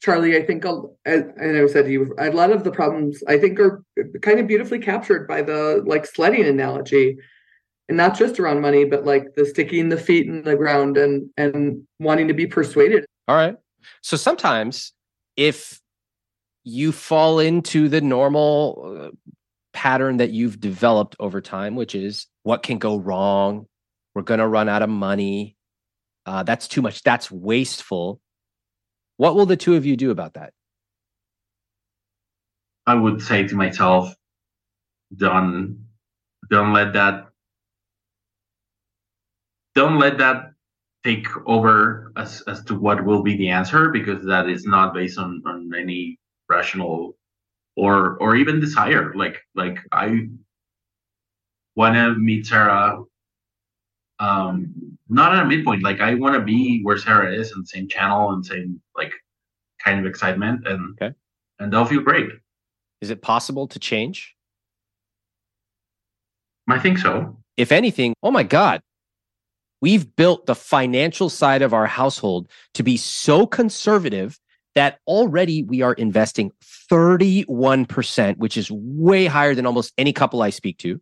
[0.00, 3.38] Charlie, I think, and and I said to you, a lot of the problems I
[3.38, 3.82] think are
[4.20, 7.16] kind of beautifully captured by the like sledding analogy,
[7.88, 11.28] and not just around money, but like the sticking the feet in the ground and
[11.36, 13.04] and wanting to be persuaded.
[13.28, 13.56] All right.
[14.02, 14.92] So sometimes
[15.36, 15.80] if
[16.64, 19.30] you fall into the normal uh,
[19.72, 23.66] pattern that you've developed over time, which is what can go wrong?
[24.14, 25.56] We're going to run out of money.
[26.26, 27.02] Uh, that's too much.
[27.02, 28.20] That's wasteful.
[29.16, 30.52] What will the two of you do about that?
[32.86, 34.14] I would say to myself,
[35.16, 35.86] don't
[36.50, 37.31] don't let that
[39.74, 40.52] don't let that
[41.04, 45.18] take over as as to what will be the answer because that is not based
[45.18, 46.18] on on any
[46.48, 47.16] rational
[47.76, 49.14] or or even desire.
[49.14, 50.28] Like like I
[51.76, 53.02] want to meet Sarah.
[54.18, 55.82] Um, not at a midpoint.
[55.82, 59.12] Like I want to be where Sarah is and same channel and same like
[59.84, 61.14] kind of excitement and Okay.
[61.58, 62.28] and they'll feel great.
[63.00, 64.36] Is it possible to change?
[66.68, 67.36] I think so.
[67.56, 68.80] if anything, oh my God,
[69.82, 74.38] we've built the financial side of our household to be so conservative
[74.74, 76.50] that already we are investing
[76.90, 80.98] 31%, which is way higher than almost any couple I speak to.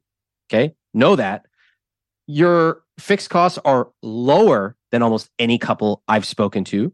[0.50, 0.74] Okay.
[0.92, 1.46] Know that.
[2.26, 6.92] Your fixed costs are lower than almost any couple I've spoken to.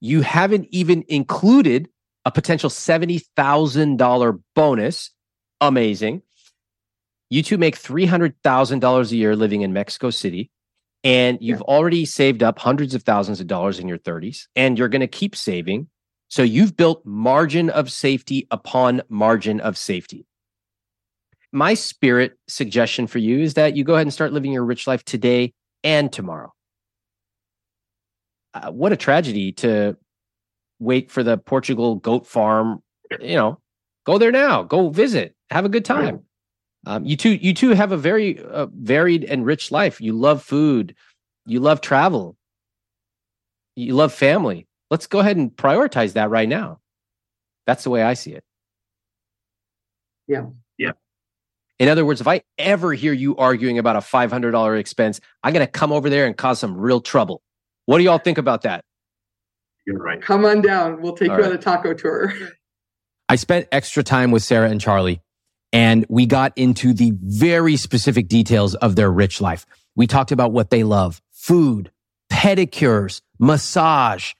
[0.00, 1.88] You haven't even included
[2.24, 5.10] a potential $70,000 bonus.
[5.60, 6.22] Amazing.
[7.28, 10.50] You two make $300,000 a year living in Mexico City,
[11.04, 14.88] and you've already saved up hundreds of thousands of dollars in your 30s, and you're
[14.88, 15.86] going to keep saving.
[16.28, 20.26] So you've built margin of safety upon margin of safety.
[21.52, 24.86] My spirit suggestion for you is that you go ahead and start living your rich
[24.86, 25.52] life today
[25.84, 26.52] and tomorrow.
[28.54, 29.96] Uh, what a tragedy to
[30.80, 32.82] wait for the Portugal goat farm.
[33.20, 33.60] You know,
[34.04, 36.24] go there now, go visit, have a good time.
[36.86, 40.00] Um, you two, you two have a very uh, varied and rich life.
[40.00, 40.94] You love food,
[41.46, 42.36] you love travel,
[43.76, 44.66] you love family.
[44.90, 46.80] Let's go ahead and prioritize that right now.
[47.66, 48.44] That's the way I see it.
[50.28, 50.46] Yeah.
[50.78, 50.92] Yeah.
[51.78, 55.20] In other words, if I ever hear you arguing about a five hundred dollar expense,
[55.42, 57.42] I'm going to come over there and cause some real trouble.
[57.86, 58.84] What do y'all think about that?
[59.86, 60.20] You're right.
[60.22, 61.02] Come on down.
[61.02, 61.52] We'll take All you right.
[61.52, 62.32] on a taco tour.
[63.28, 65.20] I spent extra time with Sarah and Charlie,
[65.74, 69.66] and we got into the very specific details of their rich life.
[69.96, 71.90] We talked about what they love food,
[72.32, 74.34] pedicures, massage,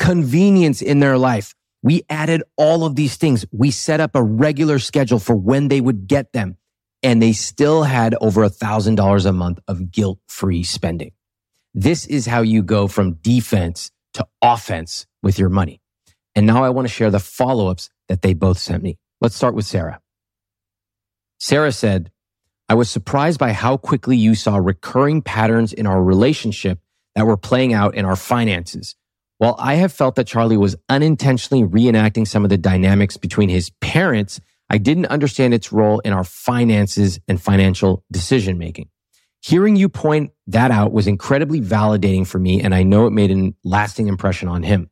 [0.00, 1.54] convenience in their life.
[1.82, 3.46] We added all of these things.
[3.52, 6.56] We set up a regular schedule for when they would get them
[7.04, 11.12] and they still had over a thousand dollars a month of guilt free spending.
[11.72, 15.80] This is how you go from defense to offense with your money.
[16.34, 18.98] And now I want to share the follow ups that they both sent me.
[19.20, 20.00] Let's start with Sarah.
[21.40, 22.12] Sarah said,
[22.68, 26.80] I was surprised by how quickly you saw recurring patterns in our relationship
[27.14, 28.94] that were playing out in our finances.
[29.38, 33.70] While I have felt that Charlie was unintentionally reenacting some of the dynamics between his
[33.80, 34.38] parents,
[34.68, 38.90] I didn't understand its role in our finances and financial decision making.
[39.40, 43.30] Hearing you point that out was incredibly validating for me, and I know it made
[43.30, 44.90] a lasting impression on him.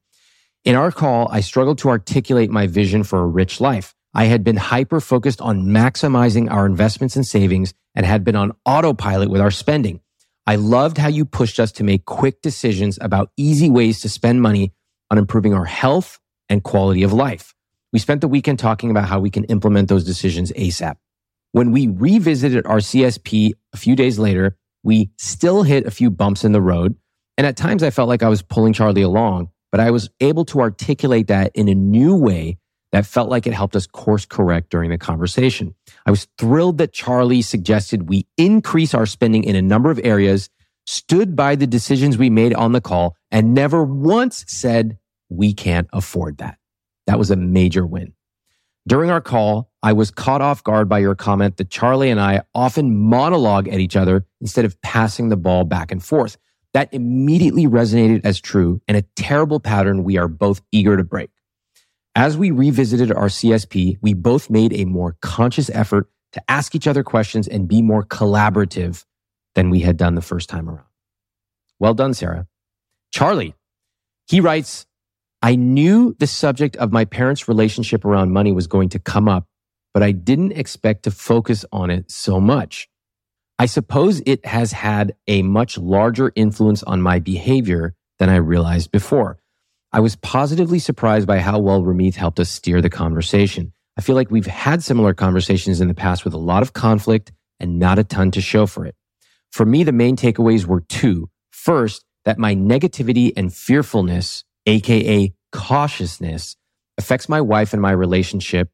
[0.64, 3.94] In our call, I struggled to articulate my vision for a rich life.
[4.14, 8.52] I had been hyper focused on maximizing our investments and savings and had been on
[8.64, 10.00] autopilot with our spending.
[10.46, 14.40] I loved how you pushed us to make quick decisions about easy ways to spend
[14.40, 14.72] money
[15.10, 17.54] on improving our health and quality of life.
[17.92, 20.96] We spent the weekend talking about how we can implement those decisions ASAP.
[21.52, 26.44] When we revisited our CSP a few days later, we still hit a few bumps
[26.44, 26.94] in the road.
[27.36, 30.44] And at times I felt like I was pulling Charlie along, but I was able
[30.46, 32.58] to articulate that in a new way
[32.92, 35.74] that felt like it helped us course correct during the conversation.
[36.06, 40.48] I was thrilled that Charlie suggested we increase our spending in a number of areas,
[40.86, 45.88] stood by the decisions we made on the call, and never once said, we can't
[45.92, 46.58] afford that.
[47.06, 48.14] That was a major win.
[48.86, 52.42] During our call, I was caught off guard by your comment that Charlie and I
[52.54, 56.38] often monologue at each other instead of passing the ball back and forth.
[56.72, 61.30] That immediately resonated as true and a terrible pattern we are both eager to break.
[62.18, 66.88] As we revisited our CSP, we both made a more conscious effort to ask each
[66.88, 69.04] other questions and be more collaborative
[69.54, 70.88] than we had done the first time around.
[71.78, 72.48] Well done, Sarah.
[73.14, 73.54] Charlie,
[74.28, 74.84] he writes,
[75.42, 79.46] I knew the subject of my parents' relationship around money was going to come up,
[79.94, 82.88] but I didn't expect to focus on it so much.
[83.60, 88.90] I suppose it has had a much larger influence on my behavior than I realized
[88.90, 89.38] before.
[89.90, 93.72] I was positively surprised by how well Ramit helped us steer the conversation.
[93.96, 97.32] I feel like we've had similar conversations in the past with a lot of conflict
[97.58, 98.94] and not a ton to show for it.
[99.50, 101.30] For me, the main takeaways were two.
[101.52, 106.56] First, that my negativity and fearfulness, aka cautiousness,
[106.98, 108.70] affects my wife and my relationship.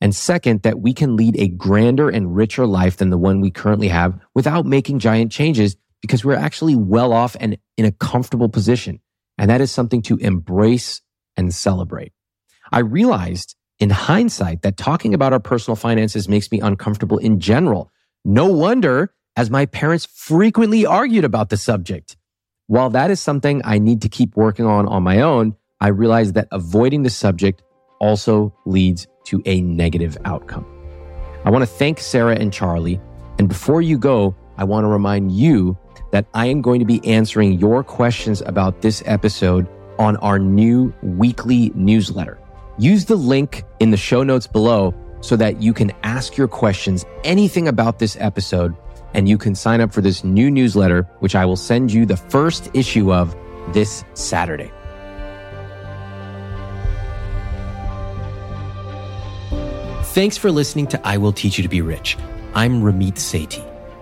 [0.00, 3.50] And second, that we can lead a grander and richer life than the one we
[3.50, 8.48] currently have without making giant changes because we're actually well off and in a comfortable
[8.48, 9.00] position.
[9.38, 11.00] And that is something to embrace
[11.36, 12.12] and celebrate.
[12.70, 17.90] I realized in hindsight that talking about our personal finances makes me uncomfortable in general.
[18.24, 22.16] No wonder, as my parents frequently argued about the subject.
[22.66, 26.34] While that is something I need to keep working on on my own, I realized
[26.34, 27.62] that avoiding the subject
[28.00, 30.66] also leads to a negative outcome.
[31.44, 33.00] I want to thank Sarah and Charlie.
[33.38, 35.76] And before you go, I want to remind you
[36.10, 39.66] that I am going to be answering your questions about this episode
[39.98, 42.38] on our new weekly newsletter.
[42.78, 47.04] Use the link in the show notes below so that you can ask your questions,
[47.24, 48.74] anything about this episode,
[49.14, 52.16] and you can sign up for this new newsletter, which I will send you the
[52.16, 53.36] first issue of
[53.72, 54.70] this Saturday.
[60.12, 62.18] Thanks for listening to I Will Teach You to Be Rich.
[62.54, 63.71] I'm Ramit Sethi.